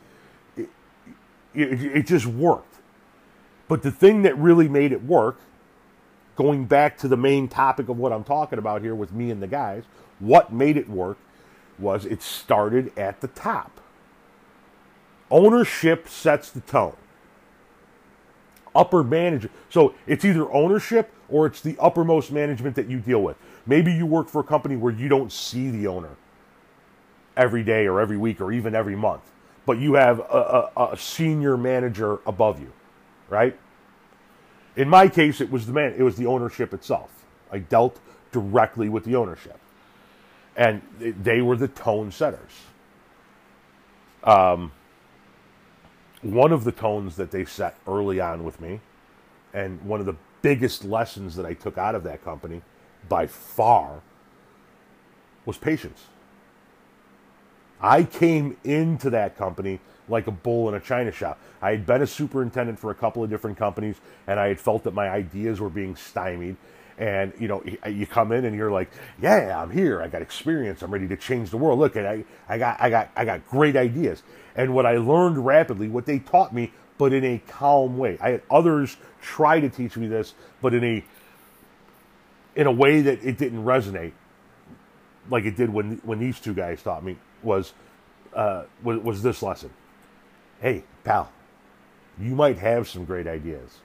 [0.56, 0.70] It,
[1.54, 2.69] it, it just worked.
[3.70, 5.40] But the thing that really made it work,
[6.36, 9.42] going back to the main topic of what I'm talking about here with me and
[9.42, 9.86] the guys,
[10.20, 11.18] what made it work
[11.78, 13.80] was it started at the top.
[15.32, 16.98] Ownership sets the tone
[18.76, 19.50] upper manager.
[19.70, 23.38] So it's either ownership or it's the uppermost management that you deal with.
[23.66, 26.16] Maybe you work for a company where you don't see the owner
[27.38, 29.24] every day or every week or even every month,
[29.66, 32.72] but you have a, a, a senior manager above you,
[33.30, 33.58] right?
[34.76, 35.94] In my case, it was the man.
[35.98, 37.26] It was the ownership itself.
[37.52, 38.00] I dealt
[38.32, 39.60] directly with the ownership,
[40.56, 42.52] and they were the tone setters.
[44.24, 44.72] Um,
[46.22, 48.82] one of the tones that they set early on with me,
[49.54, 52.62] and one of the biggest lessons that I took out of that company
[53.08, 54.02] by far
[55.46, 56.06] was patience.
[57.82, 61.40] I came into that company like a bull in a china shop.
[61.62, 63.98] I had been a superintendent for a couple of different companies,
[64.28, 66.58] and I had felt that my ideas were being stymied.
[66.98, 68.92] And you know, you come in and you're like,
[69.22, 70.02] "Yeah, I'm here.
[70.02, 70.82] I got experience.
[70.82, 71.80] I'm ready to change the world.
[71.80, 74.22] Look, I, I got, I got, I got great ideas."
[74.56, 78.18] And what I learned rapidly, what they taught me, but in a calm way.
[78.20, 81.06] I had others try to teach me this, but in a
[82.56, 84.12] in a way that it didn't resonate
[85.30, 87.74] like it did when when these two guys taught me was
[88.36, 89.72] uh, was, was this lesson.
[90.62, 91.32] Hey, pal,
[92.20, 93.80] you might have some great ideas,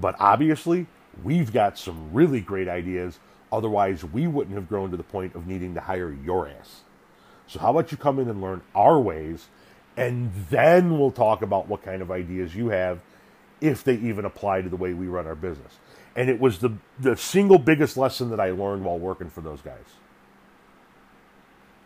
[0.00, 0.86] but obviously
[1.22, 3.18] we've got some really great ideas.
[3.52, 6.82] Otherwise, we wouldn't have grown to the point of needing to hire your ass.
[7.46, 9.48] So how about you come in and learn our ways
[9.96, 13.00] and then we'll talk about what kind of ideas you have
[13.60, 15.78] if they even apply to the way we run our business.
[16.14, 19.60] And it was the, the single biggest lesson that I learned while working for those
[19.60, 19.84] guys.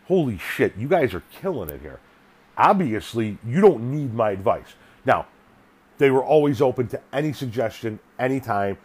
[0.07, 1.99] Holy shit, you guys are killing it here.
[2.61, 4.75] Obviously, you don't need my advice.
[5.03, 5.25] Now,
[5.97, 8.77] they were always open to any suggestion, anytime,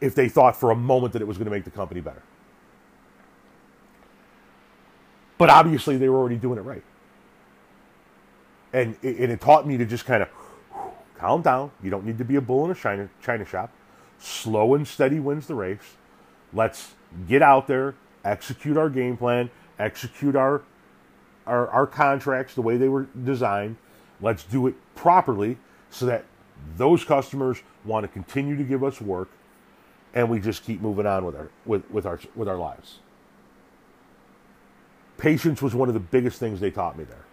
[0.00, 2.22] if they thought for a moment that it was going to make the company better.
[5.36, 6.82] But obviously, they were already doing it right
[8.72, 10.28] and it, and it taught me to just kind of
[11.16, 11.70] calm down.
[11.82, 13.70] You don't need to be a bull in a china, china shop.
[14.18, 15.96] Slow and steady wins the race.
[16.52, 16.94] Let's
[17.28, 17.94] get out there,
[18.24, 20.62] execute our game plan, execute our,
[21.46, 23.76] our, our contracts the way they were designed.
[24.20, 25.58] Let's do it properly
[25.90, 26.24] so that
[26.76, 29.28] those customers want to continue to give us work
[30.14, 32.98] and we just keep moving on with our with, with our with our lives.
[35.18, 37.24] Patience was one of the biggest things they taught me there.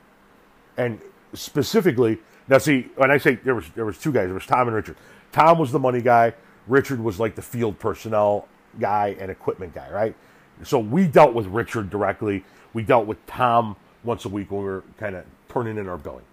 [0.77, 1.01] And
[1.33, 4.67] specifically, now see, when I say there was there was two guys, there was Tom
[4.67, 4.95] and Richard.
[5.31, 6.33] Tom was the money guy.
[6.67, 8.47] Richard was like the field personnel
[8.79, 10.15] guy and equipment guy, right?
[10.63, 12.43] So we dealt with Richard directly.
[12.73, 15.97] We dealt with Tom once a week when we were kind of turning in our
[15.97, 16.25] billing.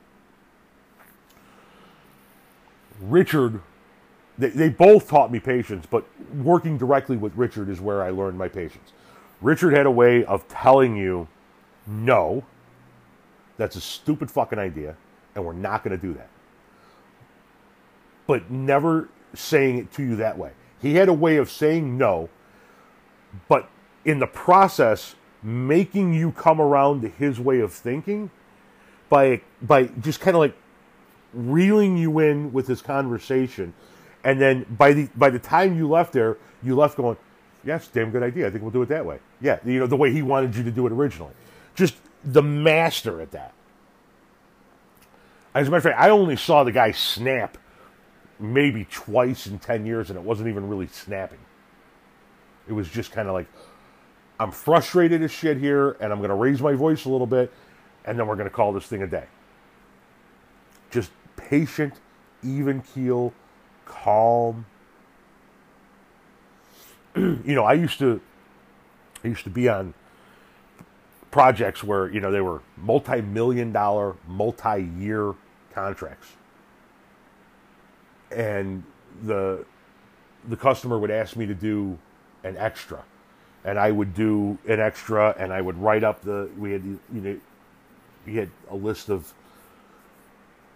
[3.00, 3.60] Richard,
[4.38, 8.38] they, they both taught me patience, but working directly with Richard is where I learned
[8.38, 8.92] my patience.
[9.42, 11.28] Richard had a way of telling you
[11.86, 12.44] no
[13.56, 14.96] that's a stupid fucking idea,
[15.34, 16.28] and we're not going to do that.
[18.26, 20.52] But never saying it to you that way.
[20.80, 22.28] He had a way of saying no,
[23.48, 23.68] but
[24.04, 25.14] in the process,
[25.46, 28.30] making you come around to his way of thinking
[29.08, 30.56] by by just kind of like
[31.32, 33.72] reeling you in with his conversation,
[34.24, 37.16] and then by the by the time you left there, you left going,
[37.64, 38.48] "Yes, damn good idea.
[38.48, 40.64] I think we'll do it that way." Yeah, you know the way he wanted you
[40.64, 41.34] to do it originally.
[41.76, 41.94] Just
[42.24, 43.52] the master at that.
[45.54, 47.56] As a matter of fact, I only saw the guy snap
[48.38, 51.38] maybe twice in 10 years, and it wasn't even really snapping.
[52.68, 53.46] It was just kind of like,
[54.38, 57.52] I'm frustrated as shit here, and I'm going to raise my voice a little bit,
[58.04, 59.24] and then we're going to call this thing a day.
[60.90, 61.94] Just patient,
[62.42, 63.32] even keel,
[63.86, 64.66] calm.
[67.16, 68.20] you know, I used to,
[69.24, 69.94] I used to be on
[71.30, 75.34] projects where you know they were multi-million dollar, multi-year
[75.72, 76.28] contracts,
[78.30, 78.84] and
[79.22, 79.64] the
[80.48, 81.98] the customer would ask me to do
[82.44, 83.04] an extra,
[83.66, 87.00] and I would do an extra, and I would write up the we had you
[87.10, 87.38] know
[88.24, 89.34] we had a list of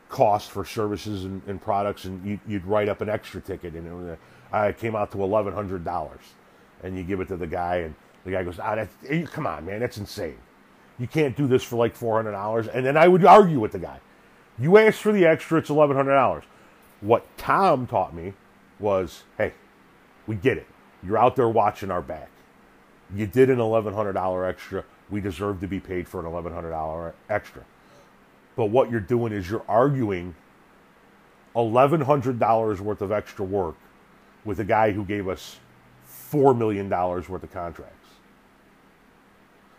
[0.09, 4.11] costs for services and, and products, and you, would write up an extra ticket, and
[4.11, 4.19] it,
[4.53, 6.21] uh, came out to eleven hundred dollars,
[6.83, 9.65] and you give it to the guy, and the guy goes, "Ah, that's, come on,
[9.65, 10.39] man, that's insane.
[10.99, 13.71] You can't do this for like four hundred dollars." And then I would argue with
[13.71, 14.01] the guy.
[14.59, 16.45] You asked for the extra; it's eleven hundred dollars.
[17.01, 18.35] What Tom taught me
[18.81, 19.55] was, "Hey,
[20.27, 20.67] we get it.
[21.05, 22.31] You're out there watching our back.
[23.15, 24.85] You did an eleven hundred dollar extra.
[25.11, 27.65] We deserve to be paid for an eleven hundred dollar extra."
[28.57, 30.35] But what you're doing is you're arguing
[31.55, 33.77] $1,100 worth of extra work
[34.45, 35.57] with a guy who gave us
[36.31, 37.97] $4 million worth of contracts.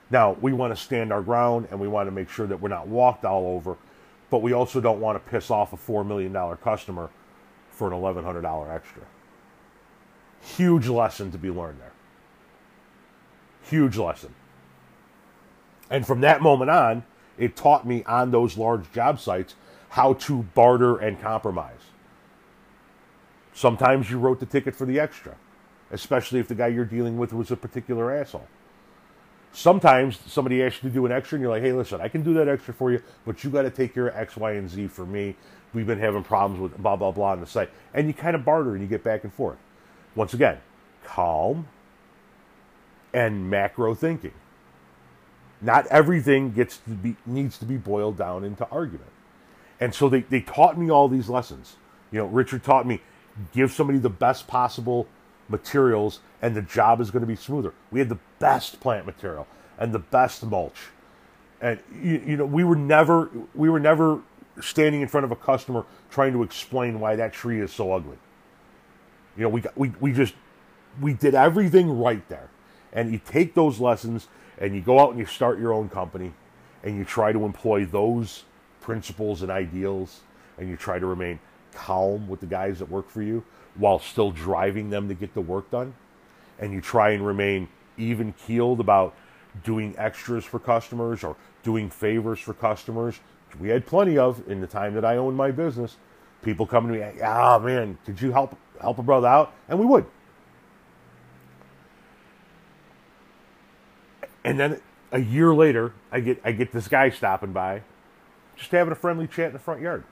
[0.10, 2.70] Now, we want to stand our ground and we want to make sure that we're
[2.70, 3.78] not walked all over,
[4.30, 7.10] but we also don't want to piss off a $4 million customer
[7.70, 9.04] for an $1,100 extra.
[10.42, 11.91] Huge lesson to be learned there.
[13.64, 14.34] Huge lesson.
[15.90, 17.04] And from that moment on,
[17.38, 19.56] it taught me on those large job sites
[19.90, 21.82] how to barter and compromise.
[23.54, 25.36] Sometimes you wrote the ticket for the extra,
[25.92, 28.48] especially if the guy you're dealing with was a particular asshole.
[29.52, 32.24] Sometimes somebody asks you to do an extra and you're like, hey, listen, I can
[32.24, 34.70] do that extra for you, but you got to take care of X, Y, and
[34.70, 35.36] Z for me.
[35.74, 37.70] We've been having problems with blah, blah, blah on the site.
[37.94, 39.58] And you kind of barter and you get back and forth.
[40.16, 40.60] Once again,
[41.04, 41.68] calm
[43.14, 44.34] and macro thinking.
[45.62, 49.12] Not everything gets to be needs to be boiled down into argument.
[49.80, 51.78] And so they, they taught me all these lessons.
[52.12, 53.02] You know, Richard taught me
[53.54, 55.08] give somebody the best possible
[55.50, 57.74] materials and the job is going to be smoother.
[57.92, 59.48] We had the best plant material
[59.78, 60.90] and the best mulch.
[61.62, 64.22] And you, you know, we were never we were never
[64.62, 68.18] standing in front of a customer trying to explain why that tree is so ugly.
[69.38, 70.34] You know, we got, we we just
[71.00, 72.50] we did everything right there.
[72.94, 74.28] And you take those lessons
[74.58, 76.34] and you go out and you start your own company
[76.84, 78.44] and you try to employ those
[78.82, 80.22] principles and ideals
[80.58, 81.40] and you try to remain
[81.74, 83.44] calm with the guys that work for you
[83.76, 85.94] while still driving them to get the work done
[86.60, 87.68] and you try and remain
[87.98, 89.16] even keeled about
[89.64, 93.20] doing extras for customers or doing favors for customers
[93.60, 95.96] we had plenty of in the time that I owned my business
[96.42, 99.54] people coming to me ah oh, man could you help help a brother out?
[99.70, 100.06] And we would
[104.44, 104.82] And then
[105.12, 107.84] a year later, I get I get this guy stopping by,
[108.56, 110.04] just having a friendly chat in the front yard.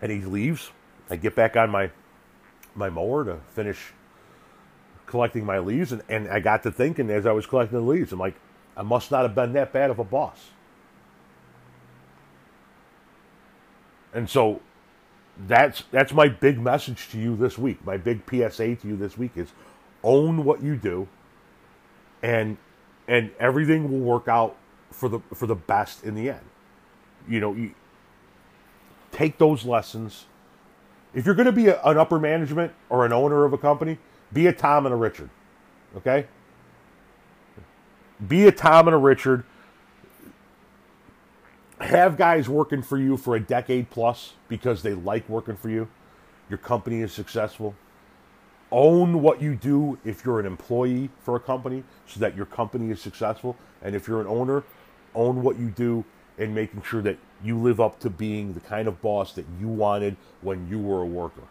[0.00, 0.70] And he leaves.
[1.10, 1.90] I get back on my
[2.74, 3.92] my mower to finish
[5.06, 8.12] collecting my leaves, and, and I got to thinking as I was collecting the leaves,
[8.12, 8.34] I'm like,
[8.76, 10.50] I must not have been that bad of a boss.
[14.12, 14.60] And so
[15.46, 17.84] that's that's my big message to you this week.
[17.84, 19.52] My big PSA to you this week is
[20.02, 21.08] own what you do
[22.24, 22.56] and
[23.06, 24.56] and everything will work out
[24.90, 26.40] for the for the best in the end.
[27.28, 27.74] You know, you
[29.12, 30.24] take those lessons.
[31.12, 33.98] If you're going to be a, an upper management or an owner of a company,
[34.32, 35.30] be a Tom and a Richard.
[35.96, 36.26] Okay?
[38.26, 39.44] Be a Tom and a Richard.
[41.80, 45.88] Have guys working for you for a decade plus because they like working for you.
[46.48, 47.76] Your company is successful
[48.72, 52.90] own what you do if you're an employee for a company so that your company
[52.90, 53.56] is successful.
[53.82, 54.64] And if you're an owner,
[55.14, 56.04] own what you do
[56.38, 59.68] and making sure that you live up to being the kind of boss that you
[59.68, 61.42] wanted when you were a worker.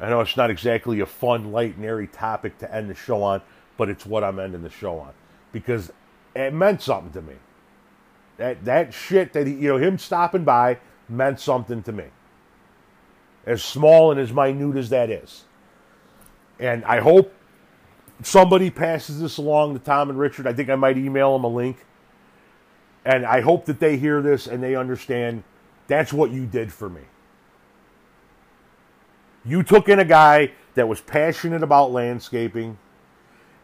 [0.00, 3.22] I know it's not exactly a fun, light and airy topic to end the show
[3.22, 3.42] on,
[3.76, 5.12] but it's what I'm ending the show on
[5.52, 5.92] because
[6.36, 7.34] it meant something to me.
[8.36, 12.04] That that shit that he, you know, him stopping by meant something to me
[13.48, 15.44] as small and as minute as that is.
[16.60, 17.32] And I hope
[18.22, 20.46] somebody passes this along to Tom and Richard.
[20.46, 21.84] I think I might email them a link.
[23.06, 25.44] And I hope that they hear this and they understand
[25.86, 27.00] that's what you did for me.
[29.46, 32.76] You took in a guy that was passionate about landscaping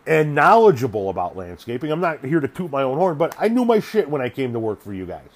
[0.06, 1.90] and knowledgeable about landscaping.
[1.90, 4.30] I'm not here to toot my own horn, but I knew my shit when I
[4.30, 5.28] came to work for you guys.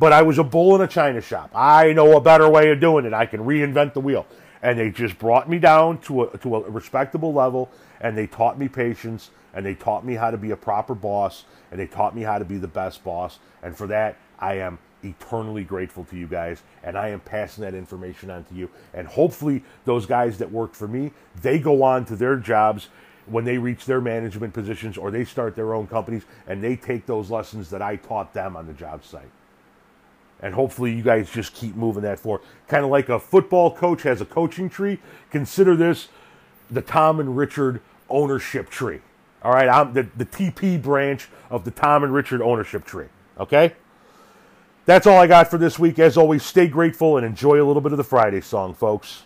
[0.00, 1.50] But I was a bull in a china shop.
[1.54, 3.12] I know a better way of doing it.
[3.12, 4.26] I can reinvent the wheel.
[4.62, 7.70] And they just brought me down to a, to a respectable level,
[8.00, 11.44] and they taught me patience, and they taught me how to be a proper boss,
[11.70, 13.38] and they taught me how to be the best boss.
[13.62, 17.72] And for that, I am eternally grateful to you guys and I am passing that
[17.72, 22.04] information on to you and hopefully those guys that work for me they go on
[22.04, 22.88] to their jobs
[23.24, 27.06] when they reach their management positions or they start their own companies and they take
[27.06, 29.30] those lessons that I taught them on the job site.
[30.42, 32.42] And hopefully you guys just keep moving that forward.
[32.66, 34.98] Kind of like a football coach has a coaching tree,
[35.30, 36.08] consider this
[36.70, 39.00] the Tom and Richard ownership tree.
[39.42, 43.06] All right, I'm the, the TP branch of the Tom and Richard ownership tree.
[43.38, 43.74] Okay?
[44.86, 45.98] That's all I got for this week.
[45.98, 49.24] As always, stay grateful and enjoy a little bit of the Friday song, folks.